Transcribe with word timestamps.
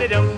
Dum-da-da-dum, 0.00 0.29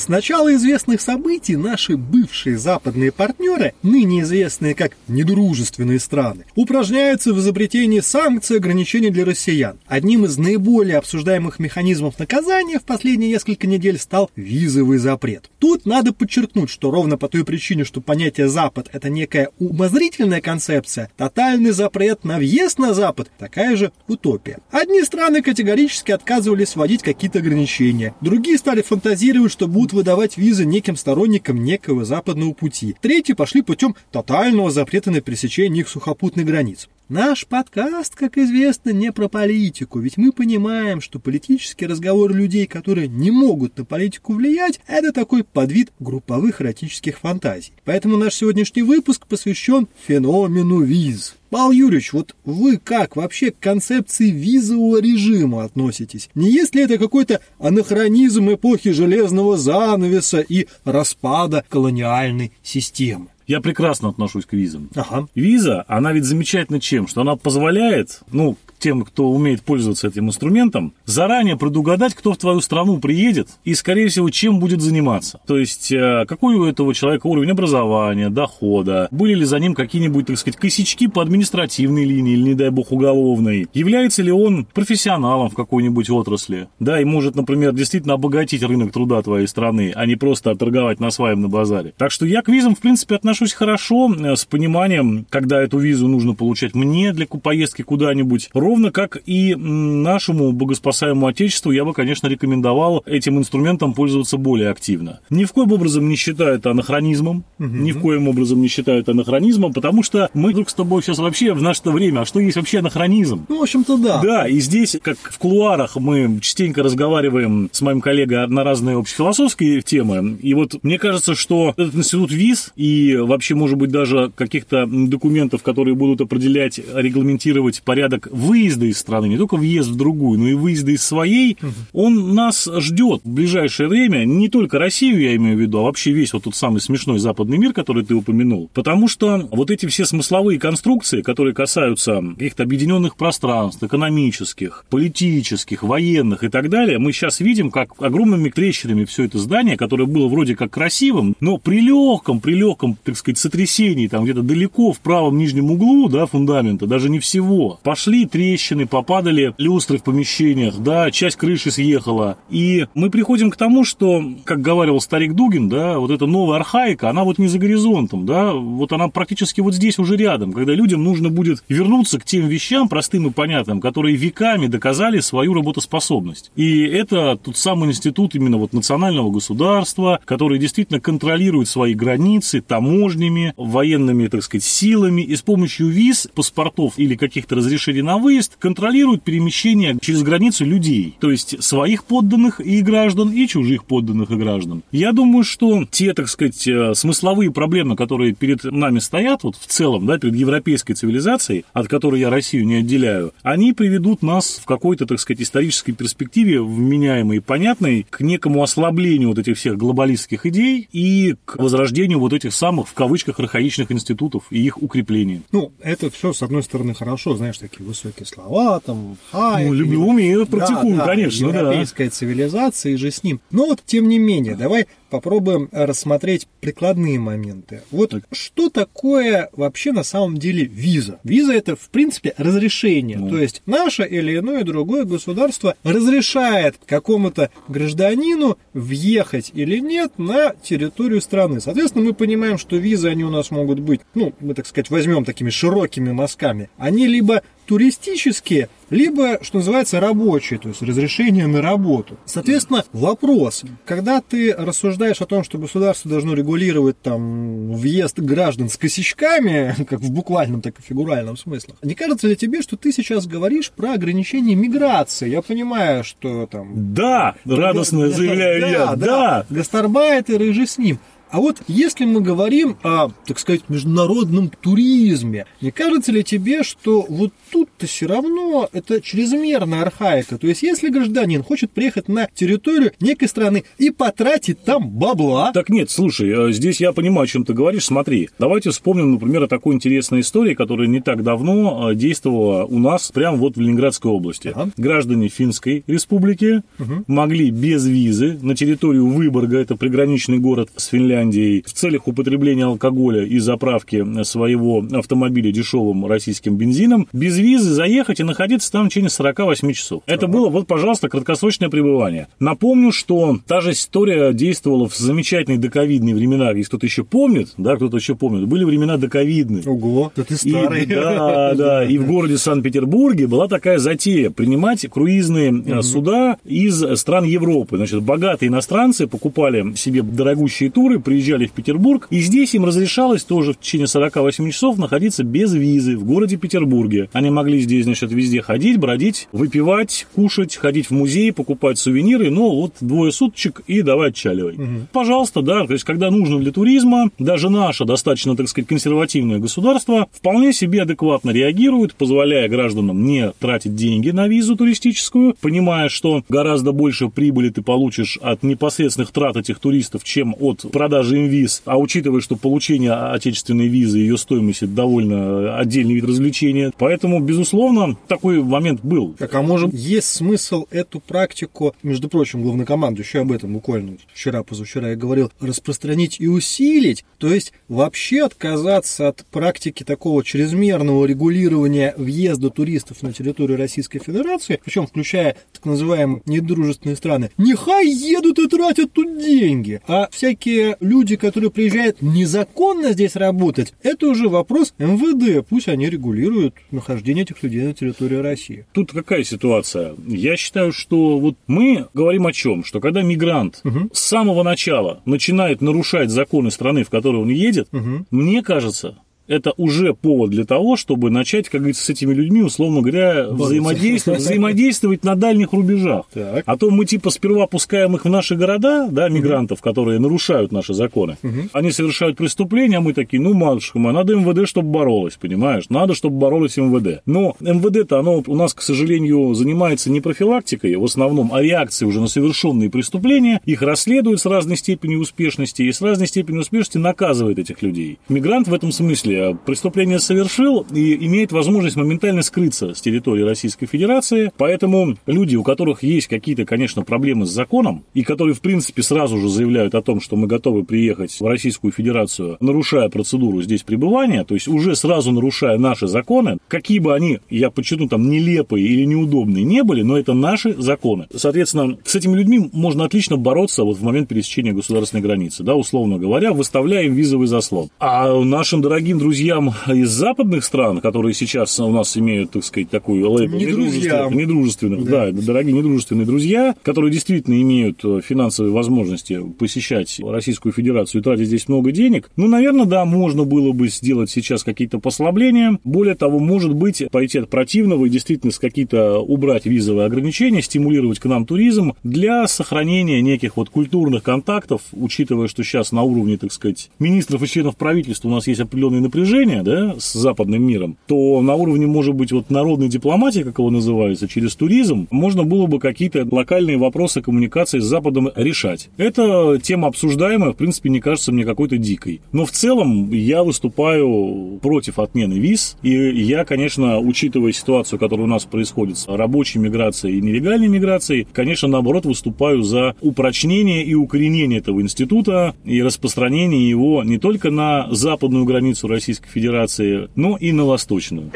С 0.00 0.08
начала 0.08 0.54
известных 0.54 1.02
событий 1.02 1.56
наши 1.56 1.98
бывшие 1.98 2.56
западные 2.56 3.12
партнеры, 3.12 3.74
ныне 3.82 4.22
известные 4.22 4.74
как 4.74 4.92
недружественные 5.08 6.00
страны, 6.00 6.46
упражняются 6.54 7.34
в 7.34 7.38
изобретении 7.38 8.00
санкций 8.00 8.56
и 8.56 8.58
ограничений 8.60 9.10
для 9.10 9.26
россиян. 9.26 9.78
Одним 9.86 10.24
из 10.24 10.38
наиболее 10.38 10.96
обсуждаемых 10.96 11.58
механизмов 11.58 12.18
наказания 12.18 12.78
в 12.78 12.84
последние 12.84 13.28
несколько 13.28 13.66
недель 13.66 13.98
стал 13.98 14.30
визовый 14.36 14.96
запрет. 14.96 15.50
Тут 15.58 15.84
надо 15.84 16.14
подчеркнуть, 16.14 16.70
что 16.70 16.90
ровно 16.90 17.18
по 17.18 17.28
той 17.28 17.44
причине, 17.44 17.84
что 17.84 18.00
понятие 18.00 18.48
«Запад»— 18.48 18.88
это 18.94 19.10
некая 19.10 19.50
умозрительная 19.58 20.40
концепция, 20.40 21.10
тотальный 21.18 21.72
запрет 21.72 22.24
на 22.24 22.38
въезд 22.38 22.78
на 22.78 22.94
Запад— 22.94 23.30
такая 23.38 23.76
же 23.76 23.92
утопия. 24.08 24.60
Одни 24.70 25.02
страны 25.02 25.42
категорически 25.42 26.10
отказывались 26.10 26.74
вводить 26.74 27.02
какие-то 27.02 27.40
ограничения, 27.40 28.14
другие 28.22 28.56
стали 28.56 28.80
фантазировать, 28.80 29.52
что 29.52 29.68
будут 29.68 29.89
выдавать 29.92 30.36
визы 30.36 30.64
неким 30.64 30.96
сторонникам 30.96 31.62
некого 31.62 32.04
западного 32.04 32.52
пути. 32.52 32.94
Третьи 33.00 33.32
пошли 33.32 33.62
путем 33.62 33.94
тотального 34.12 34.70
запрета 34.70 35.10
на 35.10 35.20
пересечение 35.20 35.82
их 35.82 35.88
сухопутных 35.88 36.46
границ. 36.46 36.88
Наш 37.10 37.44
подкаст, 37.44 38.14
как 38.14 38.38
известно, 38.38 38.90
не 38.90 39.10
про 39.10 39.26
политику, 39.26 39.98
ведь 39.98 40.16
мы 40.16 40.30
понимаем, 40.30 41.00
что 41.00 41.18
политический 41.18 41.88
разговор 41.88 42.32
людей, 42.32 42.68
которые 42.68 43.08
не 43.08 43.32
могут 43.32 43.76
на 43.76 43.84
политику 43.84 44.34
влиять, 44.34 44.78
это 44.86 45.10
такой 45.10 45.42
подвид 45.42 45.90
групповых 45.98 46.62
эротических 46.62 47.18
фантазий. 47.18 47.72
Поэтому 47.84 48.16
наш 48.16 48.34
сегодняшний 48.34 48.82
выпуск 48.82 49.26
посвящен 49.26 49.88
феномену 50.06 50.82
виз. 50.82 51.34
Павел 51.50 51.72
Юрьевич, 51.72 52.12
вот 52.12 52.36
вы 52.44 52.76
как 52.76 53.16
вообще 53.16 53.50
к 53.50 53.58
концепции 53.58 54.30
визового 54.30 55.00
режима 55.00 55.64
относитесь? 55.64 56.30
Не 56.36 56.48
есть 56.48 56.76
ли 56.76 56.82
это 56.82 56.96
какой-то 56.96 57.40
анахронизм 57.58 58.54
эпохи 58.54 58.92
железного 58.92 59.56
занавеса 59.56 60.38
и 60.38 60.68
распада 60.84 61.64
колониальной 61.68 62.52
системы? 62.62 63.30
Я 63.50 63.60
прекрасно 63.60 64.08
отношусь 64.10 64.46
к 64.46 64.52
визам. 64.52 64.90
Ага. 64.94 65.26
Виза, 65.34 65.84
она 65.88 66.12
ведь 66.12 66.22
замечательна 66.22 66.78
чем? 66.78 67.08
Что 67.08 67.22
она 67.22 67.34
позволяет, 67.34 68.20
ну, 68.30 68.56
тем, 68.80 69.02
кто 69.02 69.30
умеет 69.30 69.62
пользоваться 69.62 70.08
этим 70.08 70.28
инструментом, 70.28 70.94
заранее 71.04 71.56
предугадать, 71.56 72.14
кто 72.14 72.32
в 72.32 72.38
твою 72.38 72.60
страну 72.60 72.98
приедет 72.98 73.48
и, 73.64 73.74
скорее 73.74 74.08
всего, 74.08 74.28
чем 74.30 74.58
будет 74.58 74.80
заниматься. 74.80 75.40
То 75.46 75.58
есть, 75.58 75.92
э, 75.92 76.24
какой 76.26 76.56
у 76.56 76.64
этого 76.64 76.94
человека 76.94 77.26
уровень 77.26 77.52
образования, 77.52 78.30
дохода, 78.30 79.08
были 79.10 79.34
ли 79.34 79.44
за 79.44 79.58
ним 79.58 79.74
какие-нибудь, 79.74 80.26
так 80.26 80.38
сказать, 80.38 80.58
косячки 80.58 81.06
по 81.06 81.22
административной 81.22 82.04
линии 82.04 82.32
или, 82.32 82.42
не 82.42 82.54
дай 82.54 82.70
бог, 82.70 82.92
уголовной, 82.92 83.68
является 83.74 84.22
ли 84.22 84.32
он 84.32 84.64
профессионалом 84.64 85.50
в 85.50 85.54
какой-нибудь 85.54 86.10
отрасли, 86.10 86.68
да, 86.78 87.00
и 87.00 87.04
может, 87.04 87.36
например, 87.36 87.72
действительно 87.72 88.14
обогатить 88.14 88.62
рынок 88.62 88.92
труда 88.92 89.22
твоей 89.22 89.46
страны, 89.46 89.92
а 89.94 90.06
не 90.06 90.16
просто 90.16 90.54
торговать 90.54 91.00
на 91.00 91.10
своем 91.10 91.42
на 91.42 91.48
базаре. 91.48 91.94
Так 91.96 92.10
что 92.10 92.26
я 92.26 92.42
к 92.42 92.48
визам, 92.48 92.74
в 92.74 92.80
принципе, 92.80 93.14
отношусь 93.14 93.52
хорошо, 93.52 94.12
э, 94.14 94.36
с 94.36 94.44
пониманием, 94.44 95.26
когда 95.28 95.62
эту 95.62 95.78
визу 95.78 96.08
нужно 96.08 96.34
получать 96.34 96.74
мне 96.74 97.12
для 97.12 97.26
поездки 97.26 97.82
куда-нибудь, 97.82 98.50
ровно 98.70 98.92
как 98.92 99.18
и 99.26 99.56
нашему 99.56 100.52
богоспасаемому 100.52 101.26
Отечеству 101.26 101.72
я 101.72 101.84
бы, 101.84 101.92
конечно, 101.92 102.28
рекомендовал 102.28 103.02
этим 103.04 103.36
инструментом 103.38 103.94
пользоваться 103.94 104.36
более 104.36 104.70
активно. 104.70 105.18
Ни 105.28 105.44
в 105.44 105.52
коем 105.52 105.72
образом 105.72 106.08
не 106.08 106.14
считаю 106.14 106.54
это 106.54 106.70
анахронизмом, 106.70 107.42
угу. 107.58 107.66
ни 107.66 107.90
в 107.90 108.00
коем 108.00 108.28
образом 108.28 108.62
не 108.62 108.68
считаю 108.68 109.00
это 109.00 109.10
анахронизмом, 109.10 109.72
потому 109.72 110.04
что 110.04 110.30
мы 110.34 110.52
вдруг 110.52 110.70
с 110.70 110.74
тобой 110.74 111.02
сейчас 111.02 111.18
вообще 111.18 111.52
в 111.52 111.60
наше 111.60 111.80
время, 111.90 112.20
а 112.20 112.24
что 112.24 112.38
есть 112.38 112.56
вообще 112.56 112.78
анахронизм? 112.78 113.46
Ну, 113.48 113.58
в 113.58 113.62
общем-то, 113.62 113.96
да. 113.96 114.20
Да, 114.22 114.46
и 114.46 114.60
здесь, 114.60 114.96
как 115.02 115.18
в 115.18 115.38
кулуарах, 115.38 115.96
мы 115.96 116.38
частенько 116.40 116.84
разговариваем 116.84 117.70
с 117.72 117.80
моим 117.80 118.00
коллегой 118.00 118.46
на 118.46 118.62
разные 118.62 118.96
общефилософские 118.98 119.82
темы, 119.82 120.38
и 120.40 120.54
вот 120.54 120.78
мне 120.84 120.98
кажется, 120.98 121.34
что 121.34 121.74
этот 121.76 121.96
институт 121.96 122.30
ВИЗ 122.30 122.72
и 122.76 123.16
вообще, 123.16 123.56
может 123.56 123.78
быть, 123.78 123.90
даже 123.90 124.30
каких-то 124.36 124.86
документов, 124.86 125.64
которые 125.64 125.96
будут 125.96 126.20
определять, 126.20 126.78
регламентировать 126.94 127.82
порядок 127.82 128.28
вы 128.30 128.59
выезда 128.60 128.86
из 128.86 128.98
страны, 128.98 129.26
не 129.26 129.38
только 129.38 129.56
въезд 129.56 129.88
в 129.88 129.96
другую, 129.96 130.38
но 130.38 130.48
и 130.48 130.54
выезда 130.54 130.90
из 130.90 131.02
своей, 131.02 131.56
угу. 131.62 131.72
он 131.92 132.34
нас 132.34 132.68
ждет 132.78 133.22
в 133.24 133.28
ближайшее 133.28 133.88
время, 133.88 134.24
не 134.24 134.48
только 134.48 134.78
Россию 134.78 135.20
я 135.20 135.34
имею 135.36 135.56
в 135.56 135.60
виду, 135.60 135.78
а 135.78 135.82
вообще 135.82 136.12
весь 136.12 136.32
вот 136.32 136.44
тот 136.44 136.54
самый 136.54 136.80
смешной 136.80 137.18
западный 137.18 137.58
мир, 137.58 137.72
который 137.72 138.04
ты 138.04 138.14
упомянул. 138.14 138.70
Потому 138.74 139.08
что 139.08 139.48
вот 139.50 139.70
эти 139.70 139.86
все 139.86 140.04
смысловые 140.04 140.58
конструкции, 140.58 141.22
которые 141.22 141.54
касаются 141.54 142.22
каких-то 142.34 142.62
объединенных 142.64 143.16
пространств, 143.16 143.82
экономических, 143.82 144.84
политических, 144.90 145.82
военных 145.82 146.44
и 146.44 146.48
так 146.48 146.68
далее, 146.68 146.98
мы 146.98 147.12
сейчас 147.12 147.40
видим, 147.40 147.70
как 147.70 147.90
огромными 147.98 148.50
трещинами 148.50 149.04
все 149.04 149.24
это 149.24 149.38
здание, 149.38 149.76
которое 149.76 150.06
было 150.06 150.28
вроде 150.28 150.54
как 150.54 150.70
красивым, 150.70 151.34
но 151.40 151.56
при 151.56 151.80
легком, 151.80 152.40
при 152.40 152.54
легком, 152.54 152.96
так 153.02 153.16
сказать, 153.16 153.38
сотрясении, 153.38 154.06
там 154.06 154.24
где-то 154.24 154.42
далеко 154.42 154.92
в 154.92 155.00
правом 155.00 155.38
нижнем 155.38 155.70
углу, 155.70 156.08
да, 156.08 156.26
фундамента, 156.26 156.86
даже 156.86 157.08
не 157.08 157.20
всего, 157.20 157.80
пошли 157.82 158.26
три 158.26 158.49
трещины, 158.50 158.86
попадали 158.86 159.54
люстры 159.58 159.98
в 159.98 160.02
помещениях, 160.02 160.78
да, 160.78 161.10
часть 161.10 161.36
крыши 161.36 161.70
съехала. 161.70 162.36
И 162.50 162.86
мы 162.94 163.10
приходим 163.10 163.50
к 163.50 163.56
тому, 163.56 163.84
что, 163.84 164.22
как 164.44 164.60
говорил 164.60 165.00
старик 165.00 165.34
Дугин, 165.34 165.68
да, 165.68 165.98
вот 165.98 166.10
эта 166.10 166.26
новая 166.26 166.56
архаика, 166.56 167.10
она 167.10 167.22
вот 167.22 167.38
не 167.38 167.46
за 167.46 167.58
горизонтом, 167.58 168.26
да, 168.26 168.52
вот 168.52 168.92
она 168.92 169.08
практически 169.08 169.60
вот 169.60 169.74
здесь 169.74 169.98
уже 169.98 170.16
рядом, 170.16 170.52
когда 170.52 170.72
людям 170.72 171.04
нужно 171.04 171.30
будет 171.30 171.62
вернуться 171.68 172.18
к 172.18 172.24
тем 172.24 172.48
вещам 172.48 172.88
простым 172.88 173.28
и 173.28 173.30
понятным, 173.30 173.80
которые 173.80 174.16
веками 174.16 174.66
доказали 174.66 175.20
свою 175.20 175.54
работоспособность. 175.54 176.50
И 176.56 176.82
это 176.82 177.36
тот 177.36 177.56
самый 177.56 177.90
институт 177.90 178.34
именно 178.34 178.56
вот 178.56 178.72
национального 178.72 179.30
государства, 179.30 180.18
который 180.24 180.58
действительно 180.58 181.00
контролирует 181.00 181.68
свои 181.68 181.94
границы 181.94 182.60
таможнями, 182.60 183.54
военными, 183.56 184.26
так 184.26 184.42
сказать, 184.42 184.64
силами, 184.64 185.22
и 185.22 185.36
с 185.36 185.42
помощью 185.42 185.88
виз, 185.88 186.28
паспортов 186.34 186.94
или 186.96 187.14
каких-то 187.14 187.54
разрешений 187.54 188.02
на 188.02 188.18
выезд 188.18 188.39
выезд 188.40 188.56
контролирует 188.58 189.22
перемещение 189.22 189.98
через 190.00 190.22
границу 190.22 190.64
людей, 190.64 191.14
то 191.20 191.30
есть 191.30 191.62
своих 191.62 192.04
подданных 192.04 192.58
и 192.60 192.80
граждан, 192.80 193.32
и 193.32 193.46
чужих 193.46 193.84
подданных 193.84 194.30
и 194.30 194.36
граждан. 194.36 194.82
Я 194.92 195.12
думаю, 195.12 195.44
что 195.44 195.84
те, 195.90 196.14
так 196.14 196.28
сказать, 196.28 196.66
э, 196.66 196.94
смысловые 196.94 197.50
проблемы, 197.50 197.96
которые 197.96 198.34
перед 198.34 198.64
нами 198.64 198.98
стоят, 198.98 199.42
вот 199.42 199.56
в 199.56 199.66
целом, 199.66 200.06
да, 200.06 200.18
перед 200.18 200.36
европейской 200.36 200.94
цивилизацией, 200.94 201.66
от 201.74 201.88
которой 201.88 202.20
я 202.20 202.30
Россию 202.30 202.64
не 202.64 202.76
отделяю, 202.76 203.34
они 203.42 203.74
приведут 203.74 204.22
нас 204.22 204.58
в 204.62 204.64
какой-то, 204.64 205.04
так 205.04 205.20
сказать, 205.20 205.42
исторической 205.42 205.92
перспективе, 205.92 206.62
вменяемой 206.62 207.38
и 207.38 207.40
понятной, 207.40 208.06
к 208.08 208.22
некому 208.22 208.62
ослаблению 208.62 209.28
вот 209.28 209.38
этих 209.38 209.58
всех 209.58 209.76
глобалистских 209.76 210.46
идей 210.46 210.88
и 210.92 211.34
к 211.44 211.56
возрождению 211.56 212.20
вот 212.20 212.32
этих 212.32 212.54
самых, 212.54 212.88
в 212.88 212.94
кавычках, 212.94 213.38
архаичных 213.38 213.92
институтов 213.92 214.44
и 214.50 214.62
их 214.62 214.82
укреплению. 214.82 215.42
Ну, 215.52 215.72
это 215.80 216.10
все, 216.10 216.32
с 216.32 216.42
одной 216.42 216.62
стороны, 216.62 216.94
хорошо, 216.94 217.36
знаешь, 217.36 217.58
такие 217.58 217.84
высокие 217.84 218.19
слова, 218.24 218.80
там, 218.80 219.16
хай. 219.30 219.66
Ну, 219.66 219.72
люблю, 219.72 220.06
умею, 220.06 220.46
практикую, 220.46 220.96
да, 220.96 221.06
конечно, 221.06 221.52
да. 221.52 221.58
Европейская 221.60 222.08
цивилизация 222.08 222.92
и 222.92 222.96
же 222.96 223.10
с 223.10 223.22
ним. 223.22 223.40
Но 223.50 223.66
вот, 223.66 223.82
тем 223.84 224.08
не 224.08 224.18
менее, 224.18 224.56
давай 224.56 224.86
попробуем 225.10 225.68
рассмотреть 225.72 226.46
прикладные 226.60 227.18
моменты. 227.18 227.82
Вот 227.90 228.10
так. 228.10 228.24
что 228.32 228.70
такое 228.70 229.50
вообще 229.52 229.92
на 229.92 230.02
самом 230.02 230.38
деле 230.38 230.64
виза? 230.64 231.18
Виза 231.24 231.52
это, 231.52 231.76
в 231.76 231.90
принципе, 231.90 232.34
разрешение. 232.36 233.18
Ну. 233.18 233.30
То 233.30 233.38
есть 233.38 233.62
наше 233.66 234.04
или 234.04 234.38
иное 234.38 234.64
другое 234.64 235.04
государство 235.04 235.74
разрешает 235.82 236.76
какому-то 236.86 237.50
гражданину 237.68 238.58
въехать 238.72 239.50
или 239.54 239.78
нет 239.78 240.18
на 240.18 240.54
территорию 240.62 241.20
страны. 241.20 241.60
Соответственно, 241.60 242.04
мы 242.04 242.14
понимаем, 242.14 242.58
что 242.58 242.76
визы, 242.76 243.08
они 243.08 243.24
у 243.24 243.30
нас 243.30 243.50
могут 243.50 243.80
быть, 243.80 244.00
ну, 244.14 244.32
мы, 244.40 244.54
так 244.54 244.66
сказать, 244.66 244.90
возьмем 244.90 245.24
такими 245.24 245.50
широкими 245.50 246.12
мазками. 246.12 246.70
Они 246.78 247.06
либо 247.06 247.42
туристические, 247.70 248.68
либо, 248.90 249.38
что 249.42 249.58
называется, 249.58 250.00
рабочие, 250.00 250.58
то 250.58 250.68
есть 250.68 250.82
разрешение 250.82 251.46
на 251.46 251.62
работу. 251.62 252.18
Соответственно, 252.24 252.84
вопрос, 252.92 253.62
когда 253.84 254.20
ты 254.20 254.52
рассуждаешь 254.52 254.99
о 255.00 255.26
том, 255.26 255.44
что 255.44 255.58
государство 255.58 256.10
должно 256.10 256.34
регулировать 256.34 257.00
там 257.00 257.72
въезд 257.72 258.18
граждан 258.18 258.68
с 258.68 258.76
косячками, 258.76 259.74
как 259.88 260.00
в 260.00 260.10
буквальном, 260.10 260.60
так 260.60 260.78
и 260.78 260.82
фигуральном 260.82 261.36
смысле, 261.36 261.74
не 261.82 261.94
кажется 261.94 262.28
ли 262.28 262.36
тебе, 262.36 262.62
что 262.62 262.76
ты 262.76 262.92
сейчас 262.92 263.26
говоришь 263.26 263.70
про 263.70 263.94
ограничение 263.94 264.56
миграции? 264.56 265.28
Я 265.28 265.42
понимаю, 265.42 266.04
что 266.04 266.46
там... 266.46 266.94
Да, 266.94 267.36
радостно 267.44 268.10
заявляю 268.10 268.70
я, 268.70 268.96
да. 268.96 269.46
Гастарбайтеры 269.48 270.48
и 270.48 270.52
же 270.52 270.66
с 270.66 270.78
ним. 270.78 270.98
А 271.30 271.40
вот 271.40 271.62
если 271.68 272.04
мы 272.04 272.20
говорим 272.20 272.76
о, 272.82 273.08
так 273.26 273.38
сказать, 273.38 273.62
международном 273.68 274.50
туризме, 274.50 275.46
не 275.60 275.70
кажется 275.70 276.12
ли 276.12 276.24
тебе, 276.24 276.62
что 276.62 277.04
вот 277.08 277.32
тут 277.50 277.68
это 277.80 277.86
все 277.86 278.06
равно 278.06 278.68
это 278.72 279.00
чрезмерная 279.00 279.80
архаика. 279.80 280.36
То 280.36 280.46
есть, 280.46 280.62
если 280.62 280.90
гражданин 280.90 281.42
хочет 281.42 281.70
приехать 281.70 282.08
на 282.08 282.28
территорию 282.34 282.92
некой 283.00 283.26
страны 283.26 283.64
и 283.78 283.88
потратить 283.88 284.62
там 284.64 284.90
бабла... 284.90 285.52
Так 285.52 285.70
нет, 285.70 285.90
слушай, 285.90 286.50
э, 286.50 286.52
здесь 286.52 286.78
я 286.78 286.92
понимаю, 286.92 287.24
о 287.24 287.26
чем 287.26 287.46
ты 287.46 287.54
говоришь. 287.54 287.86
Смотри, 287.86 288.28
давайте 288.38 288.68
вспомним, 288.68 289.12
например, 289.12 289.44
о 289.44 289.48
такой 289.48 289.74
интересной 289.74 290.20
истории, 290.20 290.52
которая 290.52 290.88
не 290.88 291.00
так 291.00 291.22
давно 291.22 291.90
э, 291.90 291.94
действовала 291.94 292.64
у 292.64 292.78
нас 292.78 293.10
прямо 293.10 293.38
вот 293.38 293.56
в 293.56 293.60
Ленинградской 293.60 294.10
области. 294.10 294.48
Ага. 294.48 294.70
Граждане 294.76 295.28
Финской 295.28 295.82
республики 295.86 296.62
угу. 296.78 297.04
могли 297.06 297.50
без 297.50 297.86
визы 297.86 298.38
на 298.42 298.54
территорию 298.54 299.06
Выборга, 299.06 299.58
это 299.58 299.74
приграничный 299.74 300.38
город 300.38 300.68
с 300.76 300.86
Финляндией, 300.86 301.19
в 301.24 301.72
целях 301.72 302.08
употребления 302.08 302.64
алкоголя 302.64 303.24
и 303.24 303.38
заправки 303.38 304.22
своего 304.24 304.84
автомобиля 304.92 305.52
дешевым 305.52 306.06
российским 306.06 306.56
бензином, 306.56 307.08
без 307.12 307.38
визы 307.38 307.70
заехать 307.70 308.20
и 308.20 308.24
находиться 308.24 308.70
там 308.70 308.86
в 308.86 308.88
течение 308.88 309.10
48 309.10 309.72
часов. 309.72 310.02
Это 310.06 310.26
было, 310.26 310.48
вот, 310.48 310.66
пожалуйста, 310.66 311.08
краткосрочное 311.08 311.68
пребывание. 311.68 312.28
Напомню, 312.38 312.92
что 312.92 313.38
та 313.46 313.60
же 313.60 313.72
история 313.72 314.32
действовала 314.32 314.88
в 314.88 314.96
замечательные 314.96 315.58
доковидные 315.58 316.14
времена. 316.14 316.50
Если 316.50 316.68
кто-то 316.68 316.86
еще 316.86 317.04
помнит, 317.04 317.52
да, 317.56 317.76
кто-то 317.76 317.96
еще 317.96 318.14
помнит, 318.14 318.46
были 318.46 318.64
времена 318.64 318.96
доковидные. 318.96 319.62
Ого, 319.66 320.12
да 320.14 320.24
ты 320.24 320.36
старый. 320.36 320.82
И, 320.82 320.86
да, 320.86 321.54
да, 321.54 321.84
и 321.84 321.98
в 321.98 322.06
городе 322.06 322.38
Санкт-Петербурге 322.38 323.26
была 323.26 323.48
такая 323.48 323.78
затея 323.78 324.30
принимать 324.30 324.86
круизные 324.88 325.52
угу. 325.52 325.82
суда 325.82 326.36
из 326.44 326.82
стран 326.98 327.24
Европы. 327.24 327.76
Значит, 327.76 328.02
богатые 328.02 328.48
иностранцы 328.48 329.06
покупали 329.06 329.74
себе 329.76 330.02
дорогущие 330.02 330.70
туры, 330.70 331.00
приезжали 331.10 331.46
в 331.46 331.50
Петербург, 331.50 332.06
и 332.10 332.20
здесь 332.20 332.54
им 332.54 332.64
разрешалось 332.64 333.24
тоже 333.24 333.52
в 333.52 333.58
течение 333.58 333.88
48 333.88 334.48
часов 334.52 334.78
находиться 334.78 335.24
без 335.24 335.52
визы 335.52 335.96
в 335.96 336.04
городе 336.04 336.36
Петербурге. 336.36 337.10
Они 337.12 337.30
могли 337.30 337.58
здесь, 337.58 337.82
значит, 337.82 338.12
везде 338.12 338.42
ходить, 338.42 338.78
бродить, 338.78 339.26
выпивать, 339.32 340.06
кушать, 340.14 340.54
ходить 340.54 340.86
в 340.86 340.92
музей, 340.92 341.32
покупать 341.32 341.78
сувениры, 341.78 342.30
ну, 342.30 342.48
вот 342.54 342.74
двое 342.80 343.10
суточек 343.10 343.62
и 343.66 343.82
давай 343.82 344.10
отчаливай. 344.10 344.54
Угу. 344.54 344.86
Пожалуйста, 344.92 345.42
да, 345.42 345.66
то 345.66 345.72
есть, 345.72 345.82
когда 345.82 346.12
нужно 346.12 346.38
для 346.38 346.52
туризма, 346.52 347.10
даже 347.18 347.50
наше 347.50 347.84
достаточно, 347.84 348.36
так 348.36 348.46
сказать, 348.46 348.68
консервативное 348.68 349.40
государство 349.40 350.06
вполне 350.12 350.52
себе 350.52 350.82
адекватно 350.82 351.32
реагирует, 351.32 351.96
позволяя 351.96 352.48
гражданам 352.48 353.04
не 353.04 353.32
тратить 353.40 353.74
деньги 353.74 354.10
на 354.10 354.28
визу 354.28 354.54
туристическую, 354.54 355.34
понимая, 355.40 355.88
что 355.88 356.22
гораздо 356.28 356.70
больше 356.70 357.08
прибыли 357.08 357.48
ты 357.48 357.62
получишь 357.62 358.16
от 358.22 358.44
непосредственных 358.44 359.10
трат 359.10 359.36
этих 359.36 359.58
туристов, 359.58 360.04
чем 360.04 360.36
от 360.38 360.70
продажи 360.70 360.99
им 361.08 361.26
виз, 361.28 361.62
а 361.64 361.78
учитывая, 361.78 362.20
что 362.20 362.36
получение 362.36 362.92
отечественной 362.92 363.68
визы, 363.68 363.98
ее 363.98 364.18
стоимость– 364.18 364.62
это 364.62 364.72
довольно 364.72 365.56
отдельный 365.58 365.94
вид 365.94 366.04
развлечения. 366.04 366.72
Поэтому, 366.78 367.20
безусловно, 367.20 367.96
такой 368.08 368.42
момент 368.42 368.80
был. 368.82 369.14
Так, 369.18 369.34
а 369.34 369.42
может, 369.42 369.72
есть 369.72 370.08
смысл 370.08 370.66
эту 370.70 371.00
практику, 371.00 371.74
между 371.82 372.08
прочим, 372.08 372.42
главнокомандующий 372.42 373.20
об 373.20 373.32
этом 373.32 373.54
буквально 373.54 373.96
вчера, 374.12 374.42
позавчера 374.42 374.90
я 374.90 374.96
говорил, 374.96 375.30
распространить 375.40 376.20
и 376.20 376.28
усилить, 376.28 377.04
то 377.18 377.32
есть 377.32 377.52
вообще 377.68 378.22
отказаться 378.22 379.08
от 379.08 379.24
практики 379.26 379.84
такого 379.84 380.24
чрезмерного 380.24 381.04
регулирования 381.06 381.94
въезда 381.96 382.50
туристов 382.50 383.02
на 383.02 383.12
территорию 383.12 383.58
Российской 383.58 383.98
Федерации, 383.98 384.60
причем 384.64 384.86
включая 384.86 385.36
так 385.52 385.64
называемые 385.64 386.22
недружественные 386.26 386.96
страны. 386.96 387.30
Нехай 387.38 387.88
едут 387.88 388.38
и 388.38 388.48
тратят 388.48 388.92
тут 388.92 389.20
деньги, 389.20 389.80
а 389.86 390.08
всякие 390.10 390.76
люди, 390.90 391.16
которые 391.16 391.50
приезжают 391.50 392.02
незаконно 392.02 392.92
здесь 392.92 393.14
работать, 393.14 393.72
это 393.82 394.08
уже 394.08 394.28
вопрос 394.28 394.74
МВД, 394.78 395.46
пусть 395.48 395.68
они 395.68 395.88
регулируют 395.88 396.54
нахождение 396.70 397.22
этих 397.22 397.42
людей 397.42 397.62
на 397.62 397.74
территории 397.74 398.16
России. 398.16 398.66
Тут 398.72 398.92
какая 398.92 399.22
ситуация? 399.22 399.94
Я 400.06 400.36
считаю, 400.36 400.72
что 400.72 401.18
вот 401.18 401.36
мы 401.46 401.86
говорим 401.94 402.26
о 402.26 402.32
чем? 402.32 402.64
Что 402.64 402.80
когда 402.80 403.02
мигрант 403.02 403.60
угу. 403.64 403.88
с 403.92 404.00
самого 404.00 404.42
начала 404.42 405.00
начинает 405.04 405.60
нарушать 405.60 406.10
законы 406.10 406.50
страны, 406.50 406.82
в 406.82 406.90
которой 406.90 407.22
он 407.22 407.28
едет, 407.28 407.68
угу. 407.72 408.04
мне 408.10 408.42
кажется, 408.42 408.96
это 409.30 409.54
уже 409.56 409.94
повод 409.94 410.30
для 410.30 410.44
того, 410.44 410.76
чтобы 410.76 411.08
начать, 411.10 411.48
как 411.48 411.60
говорится, 411.60 411.84
с 411.84 411.90
этими 411.90 412.12
людьми, 412.12 412.42
условно 412.42 412.80
говоря, 412.80 413.28
взаимодействовать, 413.28 414.20
взаимодействовать 414.20 415.04
на 415.04 415.14
дальних 415.14 415.52
рубежах. 415.52 416.06
Так. 416.12 416.42
А 416.44 416.56
то 416.56 416.70
мы 416.70 416.84
типа 416.84 417.10
сперва 417.10 417.46
пускаем 417.46 417.94
их 417.94 418.04
в 418.04 418.08
наши 418.08 418.34
города, 418.34 418.88
да, 418.90 419.08
мигрантов, 419.08 419.60
которые 419.60 420.00
нарушают 420.00 420.50
наши 420.50 420.74
законы. 420.74 421.16
Угу. 421.22 421.50
Они 421.52 421.70
совершают 421.70 422.16
преступления, 422.16 422.78
а 422.78 422.80
мы 422.80 422.92
такие, 422.92 423.22
ну, 423.22 423.32
матушка 423.32 423.78
моя, 423.78 423.94
надо 423.94 424.16
МВД, 424.16 424.48
чтобы 424.48 424.70
боролось, 424.70 425.14
понимаешь? 425.14 425.66
Надо, 425.68 425.94
чтобы 425.94 426.18
боролось 426.18 426.56
МВД. 426.56 427.02
Но 427.06 427.36
МВД-то, 427.38 428.00
оно 428.00 428.24
у 428.26 428.34
нас, 428.34 428.52
к 428.52 428.62
сожалению, 428.62 429.32
занимается 429.34 429.92
не 429.92 430.00
профилактикой 430.00 430.74
в 430.74 430.84
основном, 430.84 431.32
а 431.32 431.40
реакцией 431.40 431.88
уже 431.88 432.00
на 432.00 432.08
совершенные 432.08 432.68
преступления. 432.68 433.40
Их 433.46 433.62
расследуют 433.62 434.20
с 434.20 434.26
разной 434.26 434.56
степенью 434.56 434.98
успешности 434.98 435.62
и 435.62 435.70
с 435.70 435.80
разной 435.80 436.08
степенью 436.08 436.40
успешности 436.40 436.78
наказывает 436.78 437.38
этих 437.38 437.62
людей. 437.62 437.98
Мигрант 438.08 438.48
в 438.48 438.54
этом 438.54 438.72
смысле 438.72 439.19
Э, 439.20 439.34
преступление 439.34 439.98
совершил 439.98 440.66
и 440.72 440.94
имеет 441.06 441.32
возможность 441.32 441.76
моментально 441.76 442.22
скрыться 442.22 442.74
с 442.74 442.80
территории 442.80 443.22
Российской 443.22 443.66
Федерации. 443.66 444.32
Поэтому 444.36 444.96
люди, 445.06 445.36
у 445.36 445.42
которых 445.42 445.82
есть 445.82 446.06
какие-то, 446.06 446.46
конечно, 446.46 446.82
проблемы 446.82 447.26
с 447.26 447.30
законом, 447.30 447.84
и 447.92 448.02
которые, 448.02 448.34
в 448.34 448.40
принципе, 448.40 448.82
сразу 448.82 449.18
же 449.18 449.28
заявляют 449.28 449.74
о 449.74 449.82
том, 449.82 450.00
что 450.00 450.16
мы 450.16 450.26
готовы 450.26 450.64
приехать 450.64 451.12
в 451.20 451.26
Российскую 451.26 451.72
Федерацию, 451.72 452.38
нарушая 452.40 452.88
процедуру 452.88 453.42
здесь 453.42 453.62
пребывания, 453.62 454.24
то 454.24 454.34
есть 454.34 454.48
уже 454.48 454.74
сразу 454.74 455.12
нарушая 455.12 455.58
наши 455.58 455.86
законы, 455.86 456.38
какие 456.48 456.78
бы 456.78 456.94
они, 456.94 457.18
я 457.28 457.50
подчеркну, 457.50 457.88
там, 457.88 458.08
нелепые 458.08 458.66
или 458.66 458.84
неудобные 458.84 459.44
не 459.44 459.62
были, 459.62 459.82
но 459.82 459.98
это 459.98 460.14
наши 460.14 460.54
законы. 460.54 461.06
Соответственно, 461.14 461.76
с 461.84 461.94
этими 461.94 462.16
людьми 462.16 462.48
можно 462.52 462.84
отлично 462.84 463.16
бороться 463.16 463.64
вот 463.64 463.76
в 463.76 463.82
момент 463.82 464.08
пересечения 464.08 464.52
государственной 464.52 465.02
границы, 465.02 465.42
да, 465.42 465.54
условно 465.54 465.98
говоря, 465.98 466.32
выставляя 466.32 466.84
им 466.84 466.94
визовый 466.94 467.26
заслон. 467.26 467.68
А 467.78 468.18
нашим 468.22 468.62
дорогим 468.62 468.98
друзьям 468.98 469.09
друзьям 469.10 469.52
из 469.66 469.90
западных 469.90 470.44
стран, 470.44 470.80
которые 470.80 471.14
сейчас 471.14 471.58
у 471.58 471.72
нас 471.72 471.96
имеют, 471.96 472.30
так 472.30 472.44
сказать, 472.44 472.70
такую 472.70 473.10
лейбл 473.10 473.38
недружественных, 473.38 474.14
недружественных 474.14 474.84
да. 474.84 475.10
да, 475.10 475.20
дорогие 475.20 475.52
недружественные 475.52 476.06
друзья, 476.06 476.54
которые 476.62 476.92
действительно 476.92 477.34
имеют 477.42 477.84
э, 477.84 478.02
финансовые 478.04 478.52
возможности 478.52 479.20
посещать 479.36 480.00
Российскую 480.00 480.52
Федерацию 480.52 481.00
и 481.00 481.04
тратить 481.04 481.26
здесь 481.26 481.48
много 481.48 481.72
денег, 481.72 482.08
ну, 482.14 482.28
наверное, 482.28 482.66
да, 482.66 482.84
можно 482.84 483.24
было 483.24 483.50
бы 483.50 483.68
сделать 483.68 484.10
сейчас 484.10 484.44
какие-то 484.44 484.78
послабления. 484.78 485.58
Более 485.64 485.96
того, 485.96 486.20
может 486.20 486.54
быть, 486.54 486.84
пойти 486.92 487.18
от 487.18 487.30
противного 487.30 487.86
и 487.86 487.88
действительно 487.88 488.30
с 488.30 488.38
какие-то 488.38 489.00
убрать 489.00 489.44
визовые 489.44 489.86
ограничения, 489.86 490.40
стимулировать 490.40 491.00
к 491.00 491.06
нам 491.06 491.26
туризм 491.26 491.72
для 491.82 492.28
сохранения 492.28 493.02
неких 493.02 493.36
вот 493.36 493.50
культурных 493.50 494.04
контактов, 494.04 494.62
учитывая, 494.70 495.26
что 495.26 495.42
сейчас 495.42 495.72
на 495.72 495.82
уровне, 495.82 496.16
так 496.16 496.32
сказать, 496.32 496.70
министров 496.78 497.24
и 497.24 497.26
членов 497.26 497.56
правительства 497.56 498.08
у 498.08 498.12
нас 498.12 498.28
есть 498.28 498.40
определенные 498.40 498.80
напряжения, 498.90 499.42
да, 499.42 499.76
с 499.78 499.92
западным 499.92 500.42
миром, 500.42 500.76
то 500.86 501.22
на 501.22 501.34
уровне, 501.36 501.66
может 501.66 501.94
быть, 501.94 502.10
вот 502.10 502.28
народной 502.28 502.68
дипломатии, 502.68 503.20
как 503.20 503.38
его 503.38 503.50
называется, 503.50 504.08
через 504.08 504.34
туризм, 504.34 504.88
можно 504.90 505.22
было 505.22 505.46
бы 505.46 505.60
какие-то 505.60 506.06
локальные 506.10 506.58
вопросы 506.58 507.00
коммуникации 507.00 507.60
с 507.60 507.64
Западом 507.64 508.10
решать. 508.16 508.68
Это 508.76 509.38
тема 509.40 509.68
обсуждаемая, 509.68 510.32
в 510.32 510.36
принципе, 510.36 510.70
не 510.70 510.80
кажется 510.80 511.12
мне 511.12 511.24
какой-то 511.24 511.56
дикой. 511.56 512.00
Но 512.10 512.26
в 512.26 512.32
целом 512.32 512.90
я 512.90 513.22
выступаю 513.22 514.40
против 514.42 514.80
отмены 514.80 515.14
виз, 515.14 515.56
и 515.62 515.70
я, 515.70 516.24
конечно, 516.24 516.80
учитывая 516.80 517.32
ситуацию, 517.32 517.78
которая 517.78 518.06
у 518.06 518.10
нас 518.10 518.24
происходит 518.24 518.78
с 518.78 518.88
рабочей 518.88 519.38
миграцией 519.38 519.98
и 519.98 520.00
нелегальной 520.00 520.48
миграцией, 520.48 521.06
конечно, 521.12 521.48
наоборот, 521.48 521.86
выступаю 521.86 522.42
за 522.42 522.74
упрочнение 522.80 523.64
и 523.64 523.74
укоренение 523.74 524.40
этого 524.40 524.60
института 524.60 525.34
и 525.44 525.62
распространение 525.62 526.48
его 526.48 526.82
не 526.82 526.98
только 526.98 527.30
на 527.30 527.68
западную 527.70 528.24
границу 528.24 528.66
России, 528.66 528.79
Российской 528.80 529.10
Федерации, 529.10 529.90
но 529.94 530.16
и 530.16 530.32
на 530.32 530.46
восточную. 530.46 531.10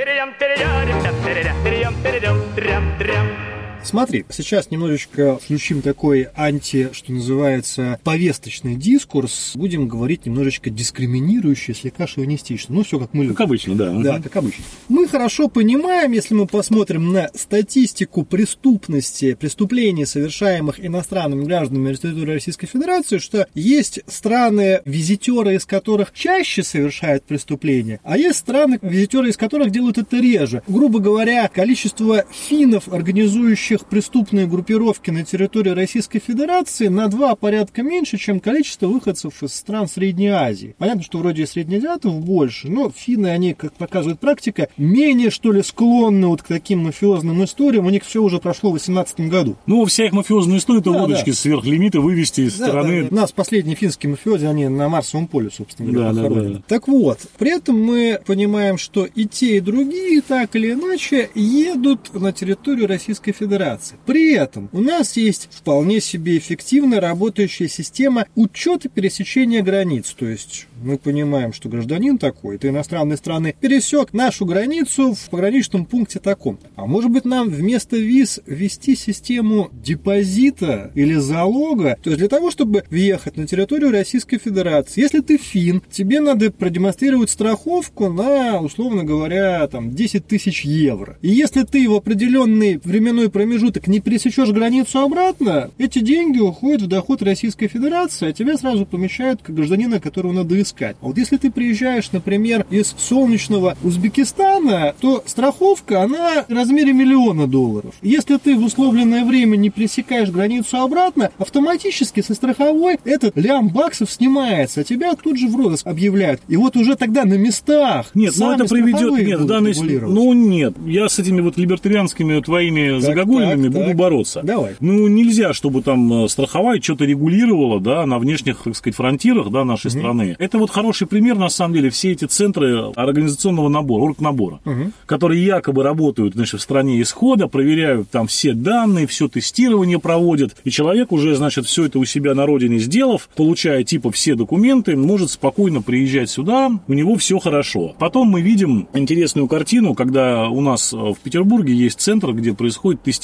Смотри, 3.84 4.24
сейчас 4.30 4.70
немножечко 4.70 5.36
включим 5.36 5.82
такой 5.82 6.28
анти, 6.34 6.88
что 6.92 7.12
называется, 7.12 7.98
повесточный 8.02 8.76
дискурс. 8.76 9.52
Будем 9.54 9.88
говорить 9.88 10.26
немножечко 10.26 10.70
дискриминирующий, 10.70 11.74
слегка 11.74 12.06
шовинистично. 12.06 12.74
Ну, 12.74 12.84
все 12.84 12.98
как 12.98 13.12
мы 13.12 13.24
любим. 13.24 13.36
Как 13.36 13.44
обычно, 13.46 13.74
да. 13.74 13.92
Да, 13.92 14.20
как 14.20 14.36
обычно. 14.36 14.64
Мы 14.88 15.06
хорошо 15.06 15.48
понимаем, 15.48 16.12
если 16.12 16.34
мы 16.34 16.46
посмотрим 16.46 17.12
на 17.12 17.30
статистику 17.34 18.24
преступности, 18.24 19.34
преступлений, 19.34 20.06
совершаемых 20.06 20.84
иностранными 20.84 21.44
гражданами 21.44 21.90
на 21.90 21.96
территории 21.96 22.32
Российской 22.32 22.66
Федерации, 22.66 23.18
что 23.18 23.46
есть 23.54 24.00
страны, 24.06 24.80
визитеры 24.84 25.56
из 25.56 25.66
которых 25.66 26.12
чаще 26.12 26.62
совершают 26.62 27.24
преступления, 27.24 28.00
а 28.02 28.16
есть 28.16 28.38
страны, 28.38 28.78
визитеры 28.80 29.28
из 29.28 29.36
которых 29.36 29.70
делают 29.70 29.98
это 29.98 30.18
реже. 30.18 30.62
Грубо 30.66 31.00
говоря, 31.00 31.48
количество 31.48 32.24
финнов, 32.30 32.88
организующих 32.88 33.73
действующих 33.74 33.86
преступные 33.86 34.46
группировки 34.46 35.10
на 35.10 35.24
территории 35.24 35.70
Российской 35.70 36.18
Федерации 36.18 36.88
на 36.88 37.08
два 37.08 37.34
порядка 37.34 37.82
меньше, 37.82 38.16
чем 38.18 38.40
количество 38.40 38.86
выходцев 38.86 39.42
из 39.42 39.52
стран 39.54 39.88
Средней 39.88 40.28
Азии. 40.28 40.74
Понятно, 40.78 41.02
что 41.02 41.18
вроде 41.18 41.42
и 41.42 41.46
среднеазиатов 41.46 42.20
больше, 42.20 42.68
но 42.68 42.90
финны, 42.90 43.28
они, 43.28 43.54
как 43.54 43.72
показывает 43.74 44.20
практика, 44.20 44.68
менее, 44.76 45.30
что 45.30 45.52
ли, 45.52 45.62
склонны 45.62 46.28
вот 46.28 46.42
к 46.42 46.46
таким 46.46 46.84
мафиозным 46.84 47.44
историям. 47.44 47.86
У 47.86 47.90
них 47.90 48.04
все 48.04 48.22
уже 48.22 48.38
прошло 48.38 48.70
в 48.70 48.74
2018 48.74 49.20
году. 49.30 49.56
Ну, 49.66 49.84
вся 49.86 50.06
их 50.06 50.12
мафиозная 50.12 50.58
история, 50.58 50.80
это 50.80 50.92
Да, 50.92 51.02
удочки 51.04 51.30
да. 51.30 51.36
сверхлимиты 51.36 52.00
вывести 52.00 52.42
из 52.42 52.56
Да, 52.58 52.68
страны. 52.68 53.02
да, 53.04 53.08
да. 53.08 53.16
У 53.16 53.20
нас 53.20 53.32
последние 53.32 53.76
финские 53.76 54.10
мафиози, 54.10 54.46
они 54.46 54.68
на 54.68 54.88
Марсовом 54.88 55.26
поле, 55.26 55.50
собственно 55.50 55.90
говоря, 55.90 56.12
Да, 56.12 56.28
да, 56.28 56.40
да. 56.54 56.62
Так 56.68 56.88
вот, 56.88 57.18
при 57.38 57.56
этом 57.56 57.82
мы 57.82 58.20
понимаем, 58.24 58.78
что 58.78 59.04
и 59.04 59.26
те, 59.26 59.56
и 59.56 59.60
другие, 59.60 60.20
так 60.20 60.54
или 60.56 60.72
иначе, 60.72 61.30
едут 61.34 62.14
на 62.14 62.32
территорию 62.32 62.86
Российской 62.86 63.32
Федерации. 63.32 63.63
При 64.06 64.34
этом 64.34 64.68
у 64.72 64.80
нас 64.80 65.16
есть 65.16 65.48
вполне 65.50 66.00
себе 66.00 66.38
эффективно 66.38 67.00
работающая 67.00 67.68
система 67.68 68.26
учета 68.34 68.88
пересечения 68.88 69.62
границ. 69.62 70.14
То 70.16 70.26
есть 70.26 70.66
мы 70.82 70.98
понимаем, 70.98 71.52
что 71.52 71.68
гражданин 71.68 72.18
такой, 72.18 72.58
ты 72.58 72.68
иностранной 72.68 73.16
страны 73.16 73.54
пересек 73.58 74.12
нашу 74.12 74.44
границу 74.44 75.14
в 75.14 75.30
пограничном 75.30 75.86
пункте 75.86 76.20
таком. 76.20 76.58
А 76.76 76.86
может 76.86 77.10
быть 77.10 77.24
нам 77.24 77.48
вместо 77.48 77.96
виз 77.96 78.40
ввести 78.46 78.94
систему 78.94 79.70
депозита 79.72 80.90
или 80.94 81.14
залога, 81.14 81.96
то 82.02 82.10
есть 82.10 82.18
для 82.18 82.28
того, 82.28 82.50
чтобы 82.50 82.84
въехать 82.90 83.36
на 83.36 83.46
территорию 83.46 83.92
Российской 83.92 84.38
Федерации, 84.38 85.00
если 85.00 85.20
ты 85.20 85.38
фин, 85.38 85.82
тебе 85.90 86.20
надо 86.20 86.50
продемонстрировать 86.50 87.30
страховку 87.30 88.08
на, 88.08 88.60
условно 88.60 89.04
говоря, 89.04 89.66
там 89.68 89.94
10 89.94 90.26
тысяч 90.26 90.64
евро. 90.64 91.16
И 91.22 91.28
если 91.28 91.62
ты 91.62 91.88
в 91.88 91.94
определенный 91.94 92.80
временной 92.84 93.30
промежуток 93.30 93.53
не 93.86 94.00
пересечешь 94.00 94.50
границу 94.50 95.00
обратно, 95.00 95.70
эти 95.78 96.00
деньги 96.00 96.38
уходят 96.38 96.82
в 96.82 96.86
доход 96.86 97.22
Российской 97.22 97.68
Федерации, 97.68 98.28
а 98.28 98.32
тебя 98.32 98.56
сразу 98.56 98.86
помещают 98.86 99.40
как 99.42 99.54
гражданина, 99.54 100.00
которого 100.00 100.32
надо 100.32 100.60
искать. 100.60 100.96
А 101.00 101.06
вот 101.06 101.18
если 101.18 101.36
ты 101.36 101.50
приезжаешь, 101.50 102.10
например, 102.12 102.66
из 102.70 102.94
солнечного 102.98 103.76
Узбекистана, 103.82 104.94
то 105.00 105.22
страховка, 105.26 106.02
она 106.02 106.44
в 106.48 106.52
размере 106.52 106.92
миллиона 106.92 107.46
долларов. 107.46 107.94
Если 108.02 108.36
ты 108.36 108.56
в 108.56 108.64
условленное 108.64 109.24
время 109.24 109.56
не 109.56 109.70
пересекаешь 109.70 110.30
границу 110.30 110.78
обратно, 110.78 111.30
автоматически 111.38 112.20
со 112.20 112.34
страховой 112.34 112.98
этот 113.04 113.36
лям 113.36 113.68
баксов 113.68 114.10
снимается, 114.10 114.80
а 114.80 114.84
тебя 114.84 115.14
тут 115.14 115.38
же 115.38 115.48
в 115.48 115.56
розыск 115.56 115.86
объявляют. 115.86 116.40
И 116.48 116.56
вот 116.56 116.76
уже 116.76 116.96
тогда 116.96 117.24
на 117.24 117.34
местах 117.34 118.10
Нет, 118.14 118.32
ну 118.36 118.46
сами 118.46 118.64
это 118.64 118.74
приведет, 118.74 119.26
нет, 119.26 119.40
в 119.40 119.46
данной, 119.46 119.72
регулировать. 119.72 120.14
ну 120.14 120.32
нет, 120.32 120.74
я 120.86 121.08
с 121.08 121.18
этими 121.18 121.40
вот 121.40 121.56
либертарианскими 121.56 122.40
твоими 122.40 123.00
загогулинами 123.00 123.43
так, 123.50 123.72
буду 123.72 123.86
так. 123.86 123.96
бороться. 123.96 124.40
Давай. 124.42 124.74
Ну 124.80 125.08
нельзя, 125.08 125.52
чтобы 125.52 125.82
там 125.82 126.24
э, 126.24 126.28
страховая 126.28 126.80
что-то 126.80 127.04
регулировала, 127.04 127.80
да, 127.80 128.06
на 128.06 128.18
внешних, 128.18 128.62
так 128.62 128.76
сказать, 128.76 128.96
фронтирах, 128.96 129.50
да, 129.50 129.64
нашей 129.64 129.90
страны. 129.90 130.36
Это 130.38 130.58
вот 130.58 130.70
хороший 130.70 131.06
пример, 131.06 131.36
на 131.36 131.48
самом 131.48 131.74
деле, 131.74 131.90
все 131.90 132.12
эти 132.12 132.24
центры 132.24 132.92
организационного 132.94 133.68
набора, 133.68 134.04
оргнабора, 134.04 134.60
которые 135.06 135.44
якобы 135.44 135.82
работают, 135.82 136.34
значит, 136.34 136.60
в 136.60 136.62
стране 136.62 137.00
исхода, 137.00 137.48
проверяют 137.48 138.10
там 138.10 138.26
все 138.26 138.52
данные, 138.52 139.06
все 139.06 139.28
тестирование 139.28 139.98
проводят, 139.98 140.56
и 140.64 140.70
человек 140.70 141.12
уже, 141.12 141.34
значит, 141.34 141.66
все 141.66 141.86
это 141.86 141.98
у 141.98 142.04
себя 142.04 142.34
на 142.34 142.46
родине 142.46 142.78
сделав, 142.78 143.28
получая 143.34 143.84
типа 143.84 144.10
все 144.10 144.34
документы, 144.34 144.96
может 144.96 145.30
спокойно 145.30 145.82
приезжать 145.82 146.30
сюда, 146.30 146.70
у 146.86 146.92
него 146.92 147.16
все 147.16 147.38
хорошо. 147.38 147.94
Потом 147.98 148.28
мы 148.28 148.40
видим 148.42 148.88
интересную 148.92 149.48
картину, 149.48 149.94
когда 149.94 150.48
у 150.48 150.60
нас 150.60 150.92
э, 150.92 150.96
в 150.96 151.16
Петербурге 151.22 151.74
есть 151.74 152.00
центр, 152.00 152.32
где 152.32 152.54
происходит 152.54 153.02
тестирование 153.02 153.23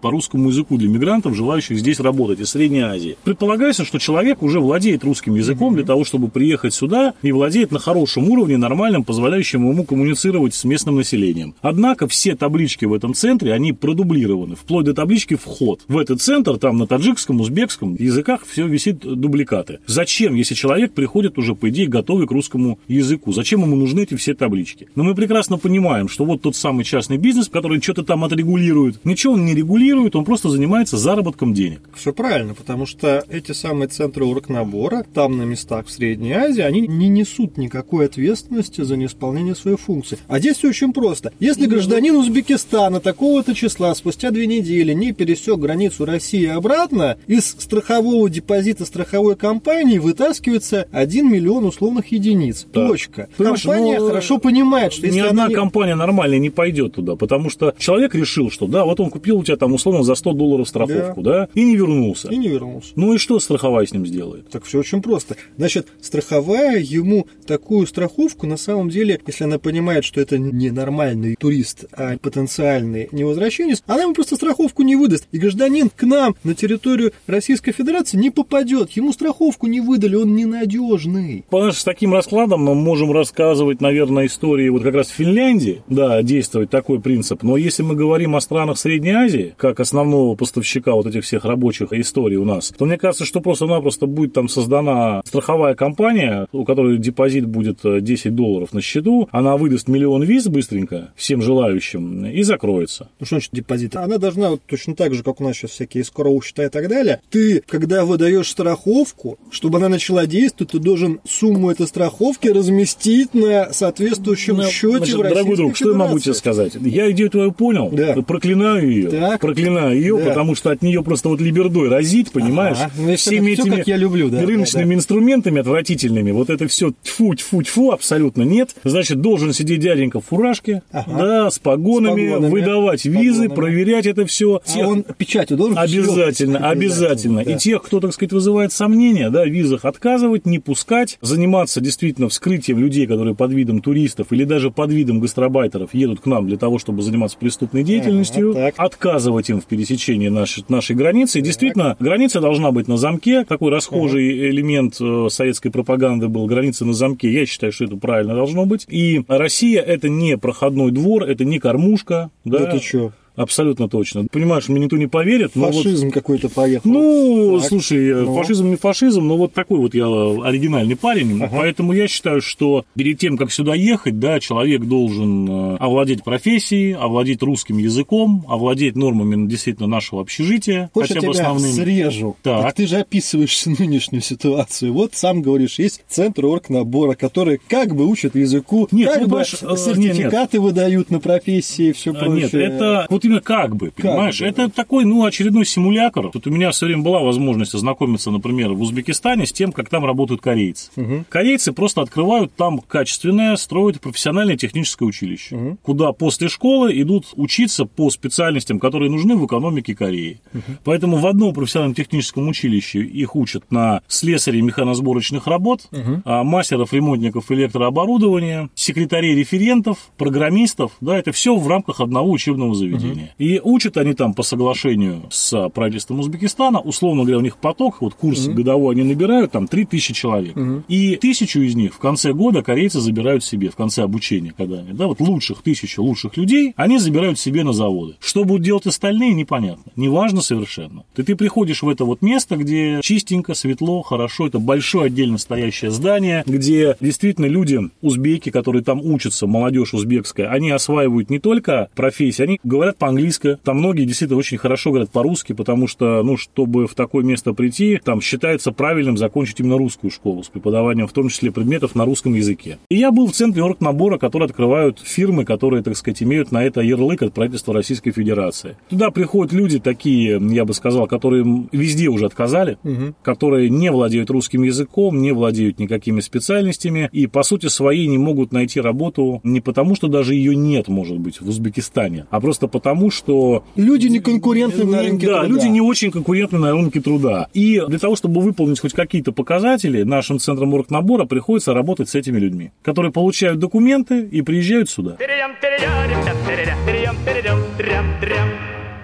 по 0.00 0.10
русскому 0.10 0.48
языку 0.48 0.76
для 0.76 0.88
мигрантов, 0.88 1.36
желающих 1.36 1.78
здесь 1.78 2.00
работать 2.00 2.40
из 2.40 2.50
Средней 2.50 2.80
Азии. 2.80 3.16
Предполагается, 3.24 3.84
что 3.84 3.98
человек 3.98 4.42
уже 4.42 4.60
владеет 4.60 5.04
русским 5.04 5.34
языком 5.34 5.74
для 5.74 5.84
того, 5.84 6.04
чтобы 6.04 6.28
приехать 6.28 6.74
сюда 6.74 7.14
и 7.22 7.32
владеет 7.32 7.70
на 7.70 7.78
хорошем 7.78 8.28
уровне, 8.28 8.56
нормальном, 8.56 9.04
позволяющем 9.04 9.68
ему 9.68 9.84
коммуницировать 9.84 10.54
с 10.54 10.64
местным 10.64 10.96
населением. 10.96 11.54
Однако 11.60 12.08
все 12.08 12.34
таблички 12.34 12.84
в 12.84 12.92
этом 12.92 13.14
центре, 13.14 13.52
они 13.52 13.72
продублированы, 13.72 14.56
вплоть 14.56 14.86
до 14.86 14.94
таблички 14.94 15.34
«Вход». 15.34 15.82
В 15.88 15.98
этот 15.98 16.20
центр, 16.20 16.58
там 16.58 16.78
на 16.78 16.86
таджикском, 16.86 17.40
узбекском 17.40 17.96
языках 17.98 18.42
все 18.46 18.66
висит 18.66 18.98
дубликаты. 18.98 19.78
Зачем, 19.86 20.34
если 20.34 20.54
человек 20.54 20.92
приходит 20.92 21.38
уже, 21.38 21.54
по 21.54 21.68
идее, 21.68 21.86
готовый 21.86 22.26
к 22.26 22.30
русскому 22.30 22.78
языку? 22.88 23.32
Зачем 23.32 23.62
ему 23.62 23.76
нужны 23.76 24.00
эти 24.00 24.14
все 24.14 24.34
таблички? 24.34 24.88
Но 24.94 25.04
мы 25.04 25.14
прекрасно 25.14 25.58
понимаем, 25.58 26.08
что 26.08 26.24
вот 26.24 26.42
тот 26.42 26.56
самый 26.56 26.84
частный 26.84 27.16
бизнес, 27.16 27.48
который 27.48 27.80
что-то 27.80 28.02
там 28.02 28.24
отрегулирует, 28.24 29.04
ничего 29.20 29.34
он 29.34 29.44
не 29.44 29.54
регулирует, 29.54 30.16
он 30.16 30.24
просто 30.24 30.48
занимается 30.48 30.96
заработком 30.96 31.52
денег. 31.52 31.82
Все 31.94 32.14
правильно, 32.14 32.54
потому 32.54 32.86
что 32.86 33.22
эти 33.28 33.52
самые 33.52 33.88
центры 33.88 34.24
оргнабора, 34.24 35.04
там 35.12 35.36
на 35.36 35.42
местах 35.42 35.86
в 35.86 35.90
Средней 35.90 36.32
Азии, 36.32 36.62
они 36.62 36.86
не 36.86 37.08
несут 37.08 37.58
никакой 37.58 38.06
ответственности 38.06 38.80
за 38.80 38.96
неисполнение 38.96 39.54
своей 39.54 39.76
функции. 39.76 40.16
А 40.26 40.38
здесь 40.38 40.56
все 40.56 40.68
очень 40.68 40.94
просто. 40.94 41.32
Если 41.38 41.66
гражданин 41.66 42.16
Узбекистана 42.16 43.00
такого-то 43.00 43.54
числа 43.54 43.94
спустя 43.94 44.30
две 44.30 44.46
недели 44.46 44.94
не 44.94 45.12
пересек 45.12 45.58
границу 45.58 46.06
России 46.06 46.46
обратно, 46.46 47.18
из 47.26 47.44
страхового 47.58 48.30
депозита 48.30 48.86
страховой 48.86 49.36
компании 49.36 49.98
вытаскивается 49.98 50.88
1 50.92 51.30
миллион 51.30 51.66
условных 51.66 52.10
единиц. 52.10 52.66
Да. 52.72 52.88
Точка. 52.88 53.28
Понимаешь, 53.36 53.62
Компания 53.64 54.00
ну, 54.00 54.08
хорошо 54.08 54.38
понимает, 54.38 54.94
что 54.94 55.02
Ни 55.02 55.16
если 55.16 55.28
одна 55.28 55.44
она 55.44 55.54
компания 55.54 55.94
нормальная 55.94 56.38
не 56.38 56.48
пойдет 56.48 56.94
туда, 56.94 57.16
потому 57.16 57.50
что 57.50 57.74
человек 57.78 58.14
решил, 58.14 58.50
что 58.50 58.66
да, 58.66 58.86
вот 58.86 58.98
он 58.98 59.09
купил 59.10 59.38
у 59.38 59.44
тебя 59.44 59.56
там 59.56 59.72
условно 59.72 60.02
за 60.02 60.14
100 60.14 60.32
долларов 60.32 60.68
страховку, 60.68 61.22
да, 61.22 61.48
и 61.54 61.64
не 61.64 61.76
вернулся. 61.76 62.28
и 62.28 62.36
не 62.36 62.48
вернулся. 62.48 62.92
Ну 62.96 63.14
и 63.14 63.18
что 63.18 63.38
страховая 63.40 63.86
с 63.86 63.92
ним 63.92 64.06
сделает? 64.06 64.48
Так 64.50 64.64
все 64.64 64.78
очень 64.78 65.02
просто. 65.02 65.36
Значит, 65.56 65.88
страховая 66.00 66.78
ему 66.78 67.26
такую 67.46 67.86
страховку, 67.86 68.46
на 68.46 68.56
самом 68.56 68.90
деле, 68.90 69.20
если 69.26 69.44
она 69.44 69.58
понимает, 69.58 70.04
что 70.04 70.20
это 70.20 70.38
не 70.38 70.70
нормальный 70.70 71.36
турист, 71.36 71.84
а 71.92 72.16
потенциальный 72.18 73.08
невозвращенец, 73.12 73.82
она 73.86 74.02
ему 74.02 74.14
просто 74.14 74.36
страховку 74.36 74.82
не 74.82 74.96
выдаст. 74.96 75.26
И 75.32 75.38
гражданин 75.38 75.90
к 75.90 76.02
нам 76.04 76.36
на 76.44 76.54
территорию 76.54 77.12
Российской 77.26 77.72
Федерации 77.72 78.16
не 78.16 78.30
попадет. 78.30 78.90
Ему 78.92 79.12
страховку 79.12 79.66
не 79.66 79.80
выдали, 79.80 80.16
он 80.16 80.34
ненадежный. 80.34 81.44
Понимаешь, 81.50 81.76
с 81.76 81.84
таким 81.84 82.14
раскладом 82.14 82.62
мы 82.62 82.74
можем 82.74 83.12
рассказывать, 83.12 83.80
наверное, 83.80 84.26
истории 84.26 84.68
вот 84.68 84.82
как 84.82 84.94
раз 84.94 85.08
в 85.08 85.14
Финляндии, 85.14 85.82
да, 85.88 86.22
действовать 86.22 86.70
такой 86.70 87.00
принцип. 87.00 87.42
Но 87.42 87.56
если 87.56 87.82
мы 87.82 87.94
говорим 87.94 88.36
о 88.36 88.40
странах 88.40 88.78
Средней 88.78 88.99
Азии, 89.08 89.54
как 89.56 89.80
основного 89.80 90.34
поставщика 90.36 90.92
вот 90.92 91.06
этих 91.06 91.24
всех 91.24 91.46
рабочих 91.46 91.92
историй 91.94 92.36
у 92.36 92.44
нас, 92.44 92.72
то 92.76 92.84
мне 92.84 92.98
кажется, 92.98 93.24
что 93.24 93.40
просто-напросто 93.40 94.06
будет 94.06 94.34
там 94.34 94.48
создана 94.48 95.22
страховая 95.24 95.74
компания, 95.74 96.46
у 96.52 96.64
которой 96.64 96.98
депозит 96.98 97.46
будет 97.46 97.78
э, 97.84 98.00
10 98.02 98.34
долларов 98.34 98.72
на 98.74 98.82
счету, 98.82 99.28
она 99.32 99.56
выдаст 99.56 99.88
миллион 99.88 100.22
виз 100.24 100.46
быстренько 100.48 101.12
всем 101.16 101.40
желающим 101.42 102.26
и 102.26 102.42
закроется. 102.42 103.08
Ну 103.18 103.26
что 103.26 103.36
значит 103.36 103.50
депозит? 103.52 103.96
Она 103.96 104.18
должна 104.18 104.50
вот 104.50 104.60
точно 104.66 104.94
так 104.94 105.14
же, 105.14 105.22
как 105.22 105.40
у 105.40 105.44
нас 105.44 105.56
сейчас 105.56 105.70
всякие 105.70 106.04
скоро 106.04 106.30
счета 106.42 106.66
и 106.66 106.68
так 106.68 106.88
далее. 106.88 107.20
Ты, 107.30 107.62
когда 107.66 108.04
выдаешь 108.04 108.48
страховку, 108.50 109.38
чтобы 109.50 109.78
она 109.78 109.88
начала 109.88 110.26
действовать, 110.26 110.72
ты 110.72 110.78
должен 110.78 111.20
сумму 111.24 111.70
этой 111.70 111.86
страховки 111.86 112.48
разместить 112.48 113.34
на 113.34 113.72
соответствующем 113.72 114.56
Ну, 114.56 114.64
счете 114.64 114.96
значит, 114.98 115.14
в 115.14 115.20
Российской 115.20 115.34
дорогой 115.34 115.56
друг, 115.56 115.76
что 115.76 115.90
я 115.90 115.96
могу 115.96 116.18
тебе 116.18 116.32
Федерации. 116.34 116.38
сказать? 116.38 116.72
Я 116.82 117.10
идею 117.10 117.30
твою 117.30 117.52
понял, 117.52 117.90
Да. 117.92 118.14
проклинаю 118.22 118.89
ее, 118.90 119.08
Так. 119.10 119.40
проклинаю 119.40 119.94
ее, 119.96 120.18
Да. 120.18 120.26
потому 120.30 120.54
что 120.54 120.70
от 120.70 120.82
нее 120.82 121.02
просто 121.02 121.28
вот 121.28 121.40
либердой 121.40 121.88
разит, 121.88 122.30
понимаешь? 122.32 122.76
Ага. 122.80 122.92
Ну, 122.98 123.16
Всеми 123.16 123.54
всё 123.54 123.62
этими 123.64 123.76
как 123.76 123.86
я 123.86 123.96
люблю, 123.96 124.28
да, 124.28 124.40
рыночными 124.44 124.84
да, 124.84 124.88
да. 124.90 124.94
инструментами 124.94 125.60
отвратительными, 125.60 126.30
вот 126.32 126.50
это 126.50 126.66
все 126.68 126.92
тьфу, 127.02 127.34
тьфу, 127.34 127.62
тьфу, 127.62 127.90
абсолютно 127.90 128.42
нет. 128.42 128.74
Значит, 128.84 129.20
должен 129.20 129.52
сидеть 129.52 129.80
дяденька 129.80 130.20
в 130.20 130.26
фуражке, 130.26 130.82
Ага. 130.92 131.16
да, 131.18 131.50
с 131.50 131.58
погонами, 131.58 132.28
С 132.28 132.32
погонами, 132.32 132.50
выдавать 132.50 133.04
визы, 133.04 133.48
погонами. 133.48 133.54
проверять 133.54 134.06
это 134.06 134.26
все. 134.26 134.60
А 134.66 134.78
он 134.86 135.02
печатью 135.02 135.56
должен 135.56 135.78
Обязательно, 135.78 136.58
шлёпать 136.58 136.76
обязательно. 136.76 137.44
да. 137.44 137.52
И 137.52 137.56
тех, 137.58 137.82
кто, 137.82 138.00
так 138.00 138.12
сказать, 138.12 138.32
вызывает 138.32 138.72
сомнения, 138.72 139.30
да, 139.30 139.44
в 139.44 139.48
визах 139.48 139.84
отказывать, 139.84 140.46
не 140.46 140.58
пускать, 140.58 141.18
заниматься 141.20 141.80
действительно 141.80 142.28
вскрытием 142.28 142.78
людей, 142.78 143.06
которые 143.06 143.34
под 143.34 143.52
видом 143.52 143.80
туристов 143.80 144.28
или 144.30 144.44
даже 144.44 144.70
под 144.70 144.90
видом 144.92 145.20
гастробайтеров 145.20 145.94
едут 145.94 146.20
к 146.20 146.26
нам 146.26 146.46
для 146.46 146.56
того, 146.56 146.78
чтобы 146.78 147.02
заниматься 147.02 147.36
преступной 147.38 147.82
деятельностью, 147.84 148.54
так. 148.54 148.74
Отказывать 148.80 149.50
им 149.50 149.60
в 149.60 149.66
пересечении 149.66 150.28
нашей, 150.28 150.64
нашей 150.68 150.96
границы. 150.96 151.38
И 151.38 151.42
действительно, 151.42 151.96
граница 152.00 152.40
должна 152.40 152.72
быть 152.72 152.88
на 152.88 152.96
замке. 152.96 153.44
Такой 153.44 153.70
расхожий 153.70 154.48
элемент 154.50 154.96
э, 155.00 155.26
советской 155.28 155.70
пропаганды 155.70 156.28
был 156.28 156.46
граница 156.46 156.86
на 156.86 156.94
замке. 156.94 157.30
Я 157.30 157.44
считаю, 157.44 157.72
что 157.72 157.84
это 157.84 157.96
правильно 157.96 158.34
должно 158.34 158.64
быть. 158.64 158.86
И 158.88 159.22
Россия 159.28 159.82
это 159.82 160.08
не 160.08 160.38
проходной 160.38 160.92
двор, 160.92 161.24
это 161.24 161.44
не 161.44 161.58
кормушка. 161.58 162.30
Да? 162.44 162.60
Да 162.60 162.66
ты 162.70 162.78
чё? 162.78 163.12
Абсолютно 163.40 163.88
точно. 163.88 164.26
Понимаешь, 164.30 164.68
мне 164.68 164.80
никто 164.80 164.98
не 164.98 165.06
поверит. 165.06 165.52
Но 165.54 165.72
Фашизм 165.72 166.06
вот... 166.06 166.14
какой-то 166.14 166.50
поехал. 166.50 166.90
Ну, 166.90 167.58
так. 167.58 167.68
слушай, 167.68 168.14
ну. 168.14 168.34
фашизм 168.34 168.68
не 168.68 168.76
фашизм, 168.76 169.26
но 169.26 169.38
вот 169.38 169.54
такой 169.54 169.78
вот 169.78 169.94
я 169.94 170.04
оригинальный 170.04 170.94
парень. 170.94 171.42
Ага. 171.42 171.56
Поэтому 171.56 171.94
я 171.94 172.06
считаю, 172.06 172.42
что 172.42 172.84
перед 172.94 173.18
тем, 173.18 173.38
как 173.38 173.50
сюда 173.50 173.74
ехать, 173.74 174.18
да, 174.18 174.40
человек 174.40 174.82
должен 174.82 175.48
э, 175.48 175.76
овладеть 175.76 176.22
профессией, 176.22 176.92
овладеть 176.92 177.42
русским 177.42 177.78
языком, 177.78 178.44
овладеть 178.46 178.94
нормами 178.94 179.48
действительно 179.48 179.88
нашего 179.88 180.20
общежития, 180.20 180.90
Хочешь, 180.92 181.14
хотя 181.14 181.26
бы 181.26 181.34
я 181.34 181.42
основными. 181.42 181.72
срежу. 181.72 182.36
Так. 182.42 182.62
так 182.62 182.74
ты 182.74 182.86
же 182.86 182.98
описываешь 182.98 183.64
нынешнюю 183.78 184.20
ситуацию. 184.20 184.92
Вот 184.92 185.14
сам 185.14 185.40
говоришь, 185.40 185.78
есть 185.78 186.02
центр 186.08 186.44
оргнабора, 186.44 187.14
который 187.14 187.58
как 187.68 187.94
бы 187.94 188.06
учат 188.06 188.34
языку, 188.34 188.86
нет, 188.90 189.14
как 189.14 189.22
ну, 189.22 189.28
бы 189.28 189.44
сертификаты 189.44 190.58
нет, 190.58 190.62
выдают 190.62 191.10
на 191.10 191.20
профессии 191.20 191.88
и 191.88 191.92
все 191.92 192.12
прочее. 192.12 192.40
Нет, 192.42 192.54
это 192.54 193.06
вот 193.08 193.24
именно 193.30 193.40
как 193.40 193.76
бы, 193.76 193.92
понимаешь? 193.92 194.38
Как 194.38 194.54
бы. 194.54 194.62
Это 194.62 194.74
такой, 194.74 195.04
ну, 195.04 195.24
очередной 195.24 195.64
симулятор. 195.64 196.30
Тут 196.30 196.46
у 196.46 196.50
меня 196.50 196.70
все 196.70 196.86
время 196.86 197.02
была 197.02 197.20
возможность 197.20 197.74
ознакомиться, 197.74 198.30
например, 198.30 198.72
в 198.72 198.82
Узбекистане 198.82 199.46
с 199.46 199.52
тем, 199.52 199.72
как 199.72 199.88
там 199.88 200.04
работают 200.04 200.40
корейцы. 200.40 200.90
Угу. 200.96 201.24
Корейцы 201.28 201.72
просто 201.72 202.02
открывают 202.02 202.54
там 202.54 202.78
качественное, 202.80 203.56
строят 203.56 204.00
профессиональное 204.00 204.56
техническое 204.56 205.04
училище, 205.04 205.56
угу. 205.56 205.78
куда 205.82 206.12
после 206.12 206.48
школы 206.48 207.00
идут 207.00 207.28
учиться 207.36 207.84
по 207.84 208.10
специальностям, 208.10 208.78
которые 208.78 209.10
нужны 209.10 209.36
в 209.36 209.46
экономике 209.46 209.94
Кореи. 209.94 210.40
Угу. 210.52 210.62
Поэтому 210.84 211.18
в 211.18 211.26
одном 211.26 211.54
профессиональном 211.54 211.94
техническом 211.94 212.48
училище 212.48 213.00
их 213.00 213.36
учат 213.36 213.70
на 213.70 214.02
слесарей 214.08 214.60
механосборочных 214.60 215.46
работ, 215.46 215.88
угу. 215.92 216.22
мастеров, 216.44 216.92
ремонтников 216.92 217.50
электрооборудования, 217.50 218.70
секретарей 218.74 219.34
референтов, 219.34 220.10
программистов. 220.16 220.92
Да, 221.00 221.16
это 221.16 221.32
все 221.32 221.56
в 221.56 221.68
рамках 221.68 222.00
одного 222.00 222.30
учебного 222.30 222.74
заведения. 222.74 223.19
Угу. 223.19 223.19
И 223.38 223.60
учат 223.62 223.96
они 223.96 224.14
там 224.14 224.34
по 224.34 224.42
соглашению 224.42 225.22
с 225.30 225.68
правительством 225.70 226.20
Узбекистана, 226.20 226.80
условно 226.80 227.22
говоря, 227.22 227.38
у 227.38 227.42
них 227.42 227.56
поток, 227.56 228.00
вот 228.00 228.14
курс 228.14 228.46
угу. 228.46 228.56
годовой 228.56 228.94
они 228.94 229.04
набирают, 229.04 229.52
там 229.52 229.66
3000 229.66 230.12
человек. 230.12 230.56
Угу. 230.56 230.84
И 230.88 231.16
тысячу 231.16 231.60
из 231.60 231.74
них 231.74 231.94
в 231.94 231.98
конце 231.98 232.32
года 232.32 232.62
корейцы 232.62 233.00
забирают 233.00 233.44
себе, 233.44 233.70
в 233.70 233.76
конце 233.76 234.02
обучения, 234.02 234.52
когда 234.56 234.80
они, 234.80 234.92
да, 234.92 235.06
вот 235.06 235.20
лучших, 235.20 235.62
тысячу 235.62 236.02
лучших 236.02 236.36
людей, 236.36 236.72
они 236.76 236.98
забирают 236.98 237.38
себе 237.38 237.64
на 237.64 237.72
заводы. 237.72 238.16
Что 238.20 238.44
будут 238.44 238.62
делать 238.62 238.86
остальные, 238.86 239.34
непонятно. 239.34 239.92
Неважно 239.96 240.40
совершенно. 240.40 241.04
Ты, 241.14 241.22
ты 241.22 241.36
приходишь 241.36 241.82
в 241.82 241.88
это 241.88 242.04
вот 242.04 242.22
место, 242.22 242.56
где 242.56 243.00
чистенько, 243.02 243.54
светло, 243.54 244.02
хорошо, 244.02 244.46
это 244.46 244.58
большое 244.58 245.06
отдельно 245.06 245.38
стоящее 245.38 245.90
здание, 245.90 246.42
где 246.46 246.96
действительно 247.00 247.46
люди, 247.46 247.80
узбеки, 248.00 248.50
которые 248.50 248.82
там 248.82 249.00
учатся, 249.00 249.46
молодежь 249.46 249.94
узбекская, 249.94 250.48
они 250.48 250.70
осваивают 250.70 251.30
не 251.30 251.38
только 251.38 251.88
профессии, 251.94 252.42
они 252.42 252.60
говорят 252.64 252.98
по-английски, 253.00 253.58
там 253.64 253.78
многие 253.78 254.04
действительно 254.04 254.38
очень 254.38 254.58
хорошо 254.58 254.90
говорят 254.90 255.10
по-русски, 255.10 255.52
потому 255.52 255.88
что, 255.88 256.22
ну, 256.22 256.36
чтобы 256.36 256.86
в 256.86 256.94
такое 256.94 257.24
место 257.24 257.52
прийти, 257.52 258.00
там 258.04 258.20
считается 258.20 258.70
правильным 258.70 259.16
закончить 259.16 259.58
именно 259.58 259.76
русскую 259.76 260.12
школу 260.12 260.44
с 260.44 260.48
преподаванием, 260.48 261.08
в 261.08 261.12
том 261.12 261.28
числе 261.28 261.50
предметов 261.50 261.94
на 261.96 262.04
русском 262.04 262.34
языке. 262.34 262.78
И 262.88 262.96
я 262.96 263.10
был 263.10 263.26
в 263.26 263.32
центре 263.32 263.64
оргнабора, 263.64 264.18
который 264.18 264.44
открывают 264.44 265.00
фирмы, 265.00 265.44
которые, 265.44 265.82
так 265.82 265.96
сказать, 265.96 266.22
имеют 266.22 266.52
на 266.52 266.62
это 266.62 266.80
ярлык 266.80 267.22
от 267.22 267.32
правительства 267.32 267.74
Российской 267.74 268.10
Федерации. 268.12 268.76
Туда 268.88 269.10
приходят 269.10 269.52
люди 269.52 269.78
такие, 269.78 270.40
я 270.50 270.64
бы 270.64 270.74
сказал, 270.74 271.06
которые 271.06 271.66
везде 271.72 272.08
уже 272.08 272.26
отказали, 272.26 272.78
угу. 272.84 273.14
которые 273.22 273.70
не 273.70 273.90
владеют 273.90 274.30
русским 274.30 274.62
языком, 274.62 275.22
не 275.22 275.32
владеют 275.32 275.78
никакими 275.78 276.20
специальностями 276.20 277.08
и, 277.12 277.26
по 277.26 277.42
сути 277.42 277.66
своей, 277.66 278.06
не 278.06 278.18
могут 278.18 278.52
найти 278.52 278.80
работу 278.80 279.40
не 279.42 279.60
потому, 279.60 279.94
что 279.94 280.08
даже 280.08 280.34
ее 280.34 280.54
нет, 280.54 280.88
может 280.88 281.18
быть, 281.18 281.40
в 281.40 281.48
Узбекистане, 281.48 282.26
а 282.30 282.40
просто 282.40 282.66
потому, 282.66 282.89
что... 283.10 283.64
Люди 283.76 284.08
не 284.08 284.20
конкурентны 284.20 284.84
на 284.84 285.02
рынке 285.02 285.26
да, 285.26 285.40
труда. 285.40 285.48
Да, 285.48 285.48
люди 285.48 285.66
не 285.66 285.80
очень 285.80 286.10
конкурентны 286.10 286.58
на 286.58 286.72
рынке 286.72 287.00
труда. 287.00 287.48
И 287.54 287.82
для 287.88 287.98
того, 287.98 288.16
чтобы 288.16 288.40
выполнить 288.40 288.80
хоть 288.80 288.92
какие-то 288.92 289.32
показатели, 289.32 290.02
нашим 290.02 290.38
центром 290.38 290.74
оргнабора 290.74 291.24
приходится 291.24 291.74
работать 291.74 292.08
с 292.08 292.14
этими 292.14 292.38
людьми, 292.38 292.70
которые 292.82 293.12
получают 293.12 293.58
документы 293.58 294.22
и 294.22 294.42
приезжают 294.42 294.90
сюда. 294.90 295.16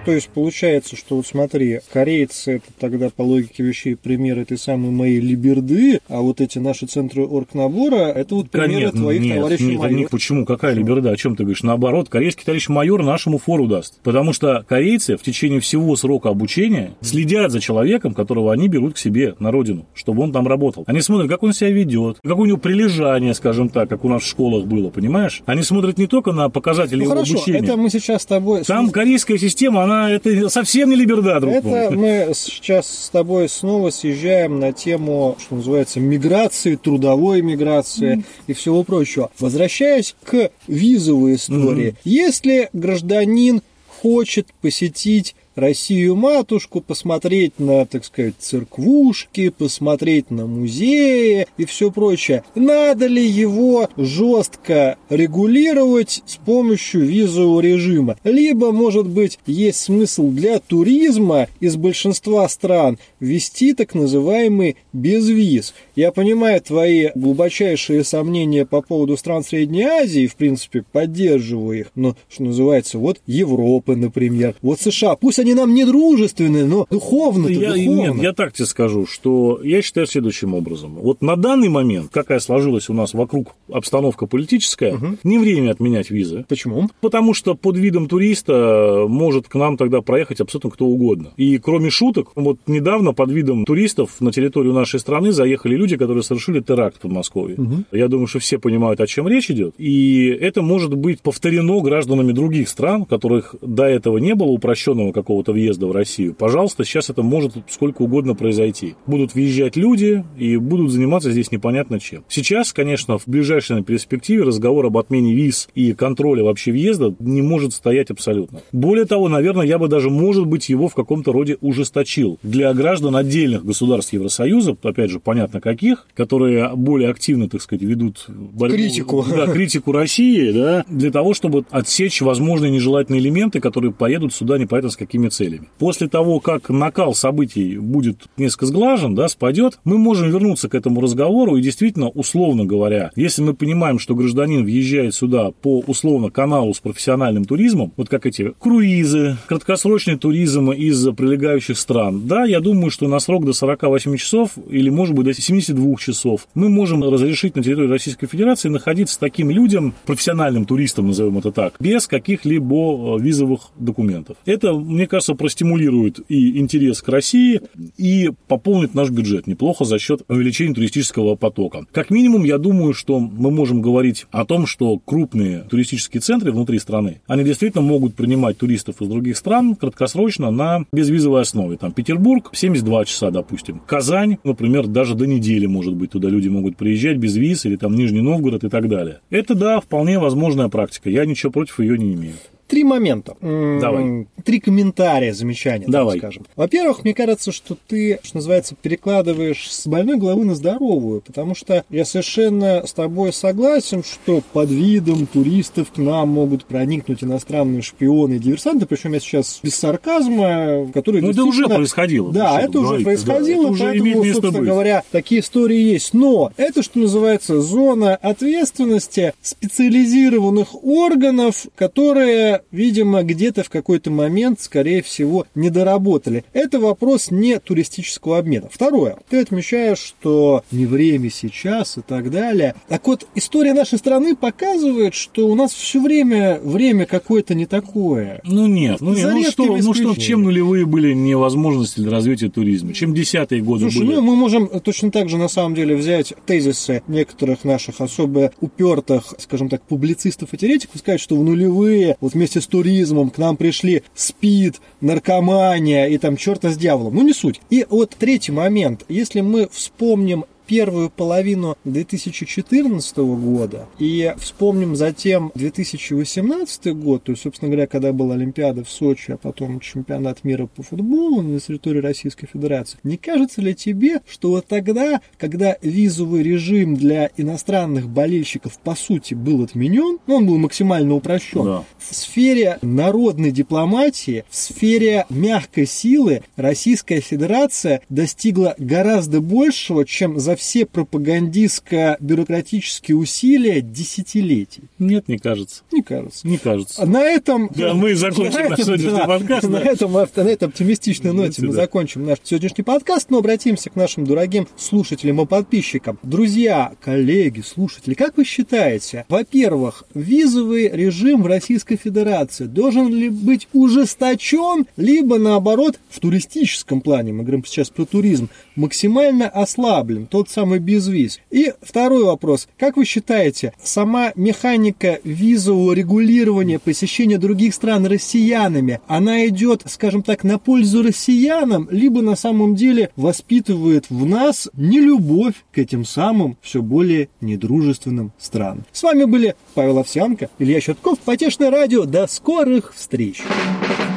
То 0.07 0.13
есть 0.13 0.29
получается, 0.29 0.95
что 0.95 1.17
вот 1.17 1.27
смотри, 1.27 1.81
корейцы 1.91 2.55
это 2.55 2.67
тогда 2.79 3.09
по 3.09 3.23
логике 3.23 3.61
вещей 3.61 3.97
пример 3.97 4.39
этой 4.39 4.57
самой 4.57 4.89
моей 4.89 5.19
либерды, 5.19 5.99
а 6.07 6.21
вот 6.21 6.39
эти 6.39 6.59
наши 6.59 6.85
центры 6.85 7.25
оргнабора 7.25 8.13
это 8.13 8.35
вот 8.35 8.49
примеры 8.49 8.85
нет, 8.85 8.93
твоих 8.93 9.21
нет, 9.21 9.35
товарищей 9.35 9.63
нет, 9.65 9.79
майоров. 9.79 9.99
Нет, 9.99 10.09
почему? 10.09 10.45
Какая 10.45 10.73
либерда? 10.75 11.11
О 11.11 11.17
чем 11.17 11.35
ты 11.35 11.43
говоришь? 11.43 11.61
Наоборот, 11.63 12.07
корейский 12.07 12.45
товарищ 12.45 12.69
майор 12.69 13.03
нашему 13.03 13.37
фору 13.37 13.67
даст. 13.67 13.99
Потому 14.01 14.31
что 14.31 14.63
корейцы 14.65 15.17
в 15.17 15.23
течение 15.23 15.59
всего 15.59 15.97
срока 15.97 16.29
обучения 16.29 16.93
следят 17.01 17.51
за 17.51 17.59
человеком, 17.59 18.13
которого 18.13 18.53
они 18.53 18.69
берут 18.69 18.93
к 18.93 18.97
себе 18.97 19.35
на 19.39 19.51
родину, 19.51 19.87
чтобы 19.93 20.23
он 20.23 20.31
там 20.31 20.47
работал. 20.47 20.85
Они 20.87 21.01
смотрят, 21.01 21.29
как 21.29 21.43
он 21.43 21.51
себя 21.51 21.71
ведет, 21.71 22.19
как 22.23 22.37
у 22.37 22.45
него 22.45 22.55
прилежание, 22.55 23.33
скажем 23.33 23.67
так, 23.67 23.89
как 23.89 24.05
у 24.05 24.07
нас 24.07 24.23
в 24.23 24.25
школах 24.25 24.67
было, 24.67 24.89
понимаешь? 24.89 25.41
Они 25.45 25.63
смотрят 25.63 25.97
не 25.97 26.07
только 26.07 26.31
на 26.31 26.49
показатели 26.49 26.99
ну, 26.99 27.03
его 27.03 27.11
хорошо, 27.15 27.33
обучения. 27.33 27.59
это 27.59 27.75
мы 27.75 27.89
сейчас 27.89 28.21
с 28.21 28.25
тобой... 28.25 28.63
Там 28.63 28.89
корейская 28.89 29.37
система, 29.37 29.83
она 29.83 29.96
это 30.09 30.49
совсем 30.49 30.89
не 30.89 30.95
либерда, 30.95 31.39
друг 31.39 31.53
Это 31.53 31.67
мой. 31.67 31.89
мы 31.91 32.31
сейчас 32.33 33.05
с 33.05 33.09
тобой 33.09 33.49
снова 33.49 33.89
съезжаем 33.89 34.59
на 34.59 34.73
тему, 34.73 35.35
что 35.39 35.55
называется, 35.55 35.99
миграции, 35.99 36.75
трудовой 36.75 37.41
миграции 37.41 38.17
mm. 38.17 38.23
и 38.47 38.53
всего 38.53 38.83
прочего. 38.83 39.31
Возвращаясь 39.39 40.15
к 40.23 40.51
визовой 40.67 41.35
истории. 41.35 41.89
Mm. 41.89 41.95
Если 42.03 42.69
гражданин 42.73 43.61
хочет 44.01 44.47
посетить 44.61 45.35
Россию-матушку, 45.57 46.81
посмотреть 46.81 47.59
на, 47.59 47.85
так 47.85 48.05
сказать, 48.05 48.35
церквушки, 48.39 49.49
посмотреть 49.49 50.29
на 50.29 50.45
музеи 50.45 51.47
и 51.57 51.65
все 51.65 51.91
прочее. 51.91 52.43
Надо 52.55 53.07
ли 53.07 53.25
его 53.25 53.89
жестко 53.97 54.97
регулировать 55.09 56.21
с 56.25 56.35
помощью 56.37 57.05
визового 57.05 57.59
режима? 57.59 58.17
Либо, 58.23 58.71
может 58.71 59.07
быть, 59.07 59.39
есть 59.47 59.79
смысл 59.79 60.29
для 60.29 60.59
туризма 60.59 61.47
из 61.59 61.75
большинства 61.75 62.47
стран 62.47 62.99
ввести 63.19 63.73
так 63.73 63.95
называемый 63.95 64.77
безвиз. 64.93 65.73
Я 65.95 66.11
понимаю 66.11 66.61
твои 66.61 67.09
глубочайшие 67.15 68.03
сомнения 68.03 68.65
по 68.65 68.81
поводу 68.81 69.17
стран 69.17 69.43
Средней 69.43 69.83
Азии, 69.83 70.27
в 70.27 70.35
принципе, 70.35 70.83
поддерживаю 70.91 71.79
их, 71.79 71.91
но, 71.95 72.15
что 72.29 72.43
называется, 72.43 72.99
вот 72.99 73.19
Европы, 73.25 73.95
например, 73.95 74.55
вот 74.61 74.79
США, 74.79 75.15
пусть 75.15 75.39
они 75.39 75.46
они 75.47 75.53
нам 75.53 75.73
не 75.73 75.85
дружественны, 75.85 76.65
но 76.65 76.85
духовно 76.89 77.47
я, 77.47 77.73
духовно. 77.73 78.13
Нет, 78.15 78.23
я 78.23 78.33
так 78.33 78.53
тебе 78.53 78.65
скажу, 78.65 79.05
что 79.05 79.61
я 79.63 79.81
считаю 79.81 80.05
следующим 80.07 80.53
образом. 80.53 80.95
Вот 80.95 81.21
на 81.21 81.35
данный 81.37 81.69
момент, 81.69 82.09
какая 82.11 82.39
сложилась 82.39 82.89
у 82.89 82.93
нас 82.93 83.13
вокруг 83.13 83.55
обстановка 83.71 84.27
политическая, 84.27 84.95
угу. 84.95 85.17
не 85.23 85.37
время 85.37 85.71
отменять 85.71 86.09
визы. 86.09 86.45
Почему? 86.49 86.89
Потому 86.99 87.33
что 87.33 87.55
под 87.55 87.77
видом 87.77 88.07
туриста 88.07 89.05
может 89.07 89.47
к 89.47 89.55
нам 89.55 89.77
тогда 89.77 90.01
проехать 90.01 90.41
абсолютно 90.41 90.71
кто 90.71 90.85
угодно. 90.85 91.31
И 91.37 91.57
кроме 91.59 91.89
шуток, 91.89 92.31
вот 92.35 92.59
недавно 92.67 93.13
под 93.13 93.31
видом 93.31 93.65
туристов 93.65 94.19
на 94.19 94.31
территорию 94.31 94.73
нашей 94.73 94.99
страны 94.99 95.31
заехали 95.31 95.75
люди, 95.75 95.95
которые 95.95 96.23
совершили 96.23 96.59
теракт 96.59 96.97
в 96.97 97.01
Подмосковье. 97.01 97.55
Угу. 97.57 97.75
Я 97.93 98.07
думаю, 98.09 98.27
что 98.27 98.39
все 98.39 98.57
понимают, 98.57 98.99
о 98.99 99.07
чем 99.07 99.27
речь 99.27 99.49
идет. 99.49 99.75
И 99.77 100.27
это 100.27 100.61
может 100.61 100.93
быть 100.93 101.21
повторено 101.21 101.79
гражданами 101.79 102.33
других 102.33 102.67
стран, 102.67 103.05
которых 103.05 103.55
до 103.61 103.85
этого 103.85 104.17
не 104.17 104.35
было 104.35 104.47
упрощенного 104.47 105.11
какого 105.11 105.36
какого-то 105.37 105.51
въезда 105.51 105.87
в 105.87 105.91
Россию, 105.91 106.33
пожалуйста, 106.33 106.83
сейчас 106.83 107.09
это 107.09 107.21
может 107.21 107.53
сколько 107.69 108.01
угодно 108.01 108.33
произойти. 108.33 108.95
Будут 109.05 109.35
въезжать 109.35 109.75
люди 109.75 110.25
и 110.37 110.57
будут 110.57 110.91
заниматься 110.91 111.31
здесь 111.31 111.51
непонятно 111.51 111.99
чем. 111.99 112.23
Сейчас, 112.27 112.73
конечно, 112.73 113.19
в 113.19 113.27
ближайшей 113.27 113.83
перспективе 113.83 114.43
разговор 114.43 114.87
об 114.87 114.97
отмене 114.97 115.35
виз 115.35 115.69
и 115.75 115.93
контроля 115.93 116.43
вообще 116.43 116.71
въезда 116.71 117.13
не 117.19 117.41
может 117.41 117.73
стоять 117.73 118.09
абсолютно. 118.09 118.61
Более 118.71 119.05
того, 119.05 119.29
наверное, 119.29 119.65
я 119.65 119.77
бы 119.77 119.87
даже, 119.87 120.09
может 120.09 120.47
быть, 120.47 120.69
его 120.69 120.87
в 120.87 120.95
каком-то 120.95 121.31
роде 121.31 121.57
ужесточил. 121.61 122.39
Для 122.41 122.73
граждан 122.73 123.15
отдельных 123.15 123.63
государств 123.63 124.13
Евросоюза, 124.13 124.75
опять 124.81 125.11
же, 125.11 125.19
понятно 125.19 125.61
каких, 125.61 126.07
которые 126.15 126.71
более 126.75 127.09
активно, 127.09 127.47
так 127.47 127.61
сказать, 127.61 127.83
ведут 127.83 128.25
борьбу, 128.27 128.75
критику. 128.75 129.25
Да, 129.29 129.45
критику 129.45 129.91
России, 129.91 130.51
да, 130.51 130.85
для 130.89 131.11
того, 131.11 131.33
чтобы 131.35 131.65
отсечь 131.69 132.21
возможные 132.21 132.71
нежелательные 132.71 133.21
элементы, 133.21 133.59
которые 133.59 133.91
поедут 133.91 134.33
сюда 134.33 134.57
непонятно 134.57 134.89
с 134.89 134.97
какими 134.97 135.26
своими 135.31 135.47
целями. 135.47 135.69
После 135.77 136.07
того, 136.07 136.39
как 136.39 136.69
накал 136.69 137.13
событий 137.13 137.77
будет 137.77 138.27
несколько 138.37 138.65
сглажен, 138.65 139.15
да, 139.15 139.27
спадет, 139.27 139.79
мы 139.83 139.97
можем 139.97 140.29
вернуться 140.29 140.69
к 140.69 140.75
этому 140.75 141.01
разговору 141.01 141.55
и 141.55 141.61
действительно, 141.61 142.09
условно 142.09 142.65
говоря, 142.65 143.11
если 143.15 143.41
мы 143.41 143.53
понимаем, 143.53 143.99
что 143.99 144.15
гражданин 144.15 144.63
въезжает 144.63 145.13
сюда 145.13 145.51
по 145.51 145.79
условно 145.79 146.29
каналу 146.29 146.73
с 146.73 146.79
профессиональным 146.79 147.45
туризмом, 147.45 147.93
вот 147.97 148.09
как 148.09 148.25
эти 148.25 148.53
круизы, 148.59 149.37
краткосрочный 149.47 150.17
туризм 150.17 150.71
из 150.71 151.07
прилегающих 151.15 151.77
стран, 151.77 152.27
да, 152.27 152.45
я 152.45 152.59
думаю, 152.59 152.91
что 152.91 153.07
на 153.07 153.19
срок 153.19 153.45
до 153.45 153.53
48 153.53 154.17
часов 154.17 154.51
или, 154.69 154.89
может 154.89 155.15
быть, 155.15 155.25
до 155.25 155.33
72 155.33 155.95
часов 155.97 156.47
мы 156.55 156.69
можем 156.69 157.03
разрешить 157.03 157.55
на 157.55 157.63
территории 157.63 157.87
Российской 157.87 158.27
Федерации 158.27 158.69
находиться 158.69 159.19
таким 159.19 159.51
людям, 159.51 159.93
профессиональным 160.05 160.65
туристам, 160.65 161.07
назовем 161.07 161.37
это 161.37 161.51
так, 161.51 161.73
без 161.79 162.07
каких-либо 162.07 163.17
э, 163.17 163.21
визовых 163.21 163.61
документов. 163.77 164.37
Это, 164.45 164.73
мне 164.73 165.06
кажется, 165.07 165.33
простимулирует 165.35 166.19
и 166.29 166.57
интерес 166.59 167.01
к 167.01 167.09
России, 167.09 167.61
и 167.97 168.31
пополнит 168.47 168.93
наш 168.93 169.09
бюджет 169.09 169.47
неплохо 169.47 169.85
за 169.85 169.99
счет 169.99 170.21
увеличения 170.27 170.73
туристического 170.73 171.35
потока. 171.35 171.85
Как 171.91 172.09
минимум, 172.09 172.43
я 172.43 172.57
думаю, 172.57 172.93
что 172.93 173.19
мы 173.19 173.51
можем 173.51 173.81
говорить 173.81 174.27
о 174.31 174.45
том, 174.45 174.65
что 174.65 174.97
крупные 174.99 175.61
туристические 175.69 176.21
центры 176.21 176.51
внутри 176.51 176.79
страны, 176.79 177.21
они 177.27 177.43
действительно 177.43 177.83
могут 177.83 178.15
принимать 178.15 178.57
туристов 178.57 179.01
из 179.01 179.07
других 179.07 179.37
стран 179.37 179.75
краткосрочно 179.75 180.51
на 180.51 180.85
безвизовой 180.91 181.41
основе. 181.41 181.77
Там 181.77 181.91
Петербург 181.91 182.49
72 182.53 183.05
часа, 183.05 183.31
допустим. 183.31 183.81
Казань, 183.85 184.37
например, 184.43 184.87
даже 184.87 185.15
до 185.15 185.25
недели, 185.25 185.65
может 185.65 185.95
быть, 185.95 186.11
туда 186.11 186.29
люди 186.29 186.47
могут 186.47 186.77
приезжать 186.77 187.17
без 187.17 187.35
виз, 187.35 187.65
или 187.65 187.75
там 187.75 187.95
Нижний 187.95 188.21
Новгород 188.21 188.63
и 188.63 188.69
так 188.69 188.87
далее. 188.89 189.19
Это, 189.29 189.55
да, 189.55 189.79
вполне 189.79 190.19
возможная 190.19 190.69
практика. 190.69 191.09
Я 191.09 191.25
ничего 191.25 191.51
против 191.51 191.79
ее 191.79 191.97
не 191.97 192.13
имею. 192.13 192.35
Три 192.67 192.83
момента. 192.83 193.35
Давай. 193.41 194.27
Три 194.43 194.59
комментария, 194.59 195.33
замечания, 195.33 195.85
Давай. 195.87 196.17
скажем. 196.19 196.45
Во-первых, 196.55 197.03
мне 197.03 197.13
кажется, 197.13 197.51
что 197.51 197.77
ты, 197.87 198.19
что 198.23 198.37
называется, 198.37 198.75
перекладываешь 198.81 199.71
с 199.71 199.87
больной 199.87 200.17
головы 200.17 200.45
на 200.45 200.55
здоровую, 200.55 201.21
потому 201.21 201.55
что 201.55 201.83
я 201.89 202.05
совершенно 202.05 202.85
с 202.85 202.93
тобой 202.93 203.33
согласен, 203.33 204.03
что 204.03 204.41
под 204.53 204.69
видом 204.69 205.27
туристов 205.27 205.91
к 205.91 205.97
нам 205.97 206.29
могут 206.29 206.65
проникнуть 206.65 207.23
иностранные 207.23 207.81
шпионы 207.81 208.35
и 208.35 208.39
диверсанты, 208.39 208.85
причем 208.85 209.13
я 209.13 209.19
сейчас 209.19 209.59
без 209.63 209.75
сарказма, 209.75 210.89
который 210.93 211.21
Ну, 211.21 211.31
это 211.31 211.43
уже 211.43 211.67
происходило. 211.67 212.31
Да, 212.33 212.59
это 212.61 212.79
уже 212.79 213.03
происходило, 213.03 213.63
да, 213.65 213.69
это 213.69 213.69
уже 213.69 213.83
поэтому, 213.83 214.23
место 214.23 214.33
собственно 214.41 214.59
быть. 214.59 214.69
говоря, 214.69 215.03
такие 215.11 215.41
истории 215.41 215.79
есть. 215.79 216.13
Но 216.13 216.51
это, 216.57 216.83
что 216.83 216.99
называется, 216.99 217.61
зона 217.61 218.15
ответственности 218.15 219.33
специализированных 219.41 220.83
органов, 220.83 221.65
которые, 221.75 222.56
видимо, 222.71 223.23
где-то 223.23 223.63
в 223.63 223.69
какой-то 223.69 224.11
момент, 224.11 224.59
скорее 224.61 225.01
всего, 225.01 225.45
не 225.55 225.69
доработали. 225.69 226.43
Это 226.53 226.79
вопрос 226.79 227.31
не 227.31 227.59
туристического 227.59 228.37
обмена. 228.37 228.69
Второе. 228.71 229.17
Ты 229.29 229.41
отмечаешь, 229.41 229.99
что 229.99 230.63
не 230.71 230.85
время 230.85 231.29
сейчас 231.29 231.97
и 231.97 232.01
так 232.01 232.31
далее. 232.31 232.75
Так 232.87 233.07
вот, 233.07 233.27
история 233.35 233.73
нашей 233.73 233.97
страны 233.97 234.35
показывает, 234.35 235.13
что 235.13 235.47
у 235.47 235.55
нас 235.55 235.73
все 235.73 236.01
время 236.01 236.59
время 236.61 237.05
какое-то 237.05 237.55
не 237.55 237.65
такое. 237.65 238.41
Ну 238.43 238.67
нет, 238.67 239.01
ну, 239.01 239.13
нет, 239.13 239.31
ну 239.33 239.43
что, 239.43 239.77
ну 239.77 239.93
что, 239.93 240.15
чем 240.15 240.43
нулевые 240.43 240.85
были 240.85 241.13
невозможности 241.13 241.99
для 241.99 242.11
развития 242.11 242.49
туризма? 242.49 242.93
Чем 242.93 243.13
десятые 243.13 243.61
годы 243.61 243.89
Слушай, 243.89 244.05
были? 244.05 244.15
ну 244.15 244.21
мы 244.21 244.35
можем 244.35 244.67
точно 244.81 245.11
так 245.11 245.29
же 245.29 245.37
на 245.37 245.47
самом 245.47 245.75
деле 245.75 245.95
взять 245.95 246.33
тезисы 246.45 247.03
некоторых 247.07 247.63
наших 247.63 248.01
особо 248.01 248.51
упертых, 248.61 249.33
скажем 249.37 249.69
так, 249.69 249.81
публицистов 249.83 250.53
и 250.53 250.57
теоретиков, 250.57 250.95
и 250.95 250.99
сказать, 250.99 251.21
что 251.21 251.35
в 251.35 251.43
нулевые, 251.43 252.17
вот 252.21 252.33
вместе 252.33 252.46
с 252.55 252.67
туризмом 252.67 253.29
к 253.29 253.37
нам 253.37 253.57
пришли 253.57 254.03
СПИД, 254.15 254.79
наркомания 255.01 256.07
и 256.07 256.17
там 256.17 256.37
черта 256.37 256.69
с 256.69 256.77
дьяволом. 256.77 257.15
Ну 257.15 257.23
не 257.23 257.33
суть. 257.33 257.61
И 257.69 257.85
вот 257.89 258.15
третий 258.17 258.51
момент. 258.51 259.03
Если 259.09 259.41
мы 259.41 259.67
вспомним 259.71 260.45
первую 260.67 261.09
половину 261.09 261.77
2014 261.85 263.17
года 263.17 263.87
и 263.99 264.33
вспомним 264.37 264.95
затем 264.95 265.51
2018 265.55 266.93
год, 266.95 267.23
то 267.23 267.31
есть, 267.31 267.43
собственно 267.43 267.71
говоря, 267.71 267.87
когда 267.87 268.11
была 268.13 268.35
Олимпиада 268.35 268.83
в 268.83 268.89
Сочи, 268.89 269.31
а 269.31 269.37
потом 269.37 269.79
чемпионат 269.79 270.43
мира 270.43 270.67
по 270.67 270.83
футболу 270.83 271.41
на 271.41 271.59
территории 271.59 271.99
Российской 271.99 272.47
Федерации, 272.47 272.99
не 273.03 273.17
кажется 273.17 273.61
ли 273.61 273.73
тебе, 273.73 274.21
что 274.29 274.49
вот 274.49 274.67
тогда, 274.67 275.21
когда 275.37 275.77
визовый 275.81 276.43
режим 276.43 276.95
для 276.95 277.31
иностранных 277.37 278.09
болельщиков 278.09 278.77
по 278.79 278.95
сути 278.95 279.33
был 279.33 279.63
отменен, 279.63 280.19
ну, 280.27 280.35
он 280.35 280.45
был 280.45 280.57
максимально 280.57 281.15
упрощен, 281.15 281.63
Да. 281.63 281.83
в 281.97 282.13
сфере 282.13 282.77
народной 282.81 283.51
дипломатии, 283.51 284.43
в 284.49 284.55
сфере 284.55 285.25
мягкой 285.29 285.85
силы 285.87 286.43
Российская 286.57 287.21
Федерация 287.21 288.01
достигла 288.09 288.75
гораздо 288.77 289.39
большего, 289.39 290.03
чем 290.05 290.39
за 290.39 290.56
все 290.57 290.85
пропагандистско-бюрократические 290.85 293.15
усилия 293.15 293.81
десятилетий. 293.81 294.83
Нет, 294.99 295.27
не 295.27 295.37
кажется. 295.37 295.83
Не 295.91 296.01
кажется. 296.01 296.47
Не 296.47 296.57
кажется. 296.57 297.03
А 297.03 297.05
На 297.05 297.23
этом... 297.23 297.69
Да, 297.75 297.93
мы 297.93 298.15
закончим 298.15 298.63
на 298.63 298.69
наш 298.69 298.79
сегодняшний 298.79 299.17
да, 299.17 299.25
подкаст, 299.25 299.63
На 299.63 299.79
да. 299.79 299.91
этом, 299.91 300.11
на 300.11 300.25
этой 300.25 300.67
оптимистичной 300.67 301.31
ноте 301.31 301.47
мы 301.47 301.53
свидания. 301.53 301.75
закончим 301.75 302.25
наш 302.25 302.39
сегодняшний 302.43 302.83
подкаст, 302.83 303.29
но 303.29 303.37
обратимся 303.37 303.89
к 303.89 303.95
нашим 303.95 304.25
дорогим 304.25 304.67
слушателям 304.75 305.41
и 305.41 305.45
подписчикам. 305.45 306.19
Друзья, 306.23 306.91
коллеги, 307.01 307.61
слушатели, 307.61 308.13
как 308.13 308.37
вы 308.37 308.45
считаете, 308.45 309.25
во-первых, 309.29 310.03
визовый 310.13 310.89
режим 310.89 311.43
в 311.43 311.47
Российской 311.47 311.95
Федерации 311.95 312.65
должен 312.65 313.13
ли 313.13 313.29
быть 313.29 313.67
ужесточен, 313.73 314.85
либо 314.97 315.37
наоборот, 315.37 315.99
в 316.09 316.19
туристическом 316.19 317.01
плане, 317.01 317.33
мы 317.33 317.43
говорим 317.43 317.63
сейчас 317.65 317.89
про 317.89 318.05
туризм, 318.05 318.49
максимально 318.75 319.47
ослаблен, 319.47 320.25
тот 320.47 320.53
самый 320.53 320.79
безвиз. 320.79 321.39
И 321.51 321.73
второй 321.81 322.23
вопрос. 322.23 322.67
Как 322.77 322.97
вы 322.97 323.05
считаете, 323.05 323.73
сама 323.83 324.31
механика 324.35 325.19
визового 325.23 325.93
регулирования 325.93 326.79
посещения 326.79 327.37
других 327.37 327.73
стран 327.73 328.05
россиянами, 328.05 328.99
она 329.07 329.45
идет, 329.47 329.83
скажем 329.87 330.23
так, 330.23 330.43
на 330.43 330.57
пользу 330.57 331.03
россиянам, 331.03 331.87
либо 331.91 332.21
на 332.21 332.35
самом 332.35 332.75
деле 332.75 333.09
воспитывает 333.15 334.09
в 334.09 334.25
нас 334.25 334.69
нелюбовь 334.73 335.55
к 335.73 335.77
этим 335.77 336.05
самым 336.05 336.57
все 336.61 336.81
более 336.81 337.29
недружественным 337.41 338.31
странам? 338.37 338.85
С 338.91 339.03
вами 339.03 339.25
были 339.25 339.55
Павел 339.73 339.99
Овсянко, 339.99 340.49
Илья 340.59 340.79
Щетков, 340.79 341.19
Потешное 341.19 341.69
радио. 341.69 342.05
До 342.05 342.27
скорых 342.27 342.93
встреч! 342.95 343.41
Tiri-yam, 343.41 343.81
tiri-yam, 343.81 344.16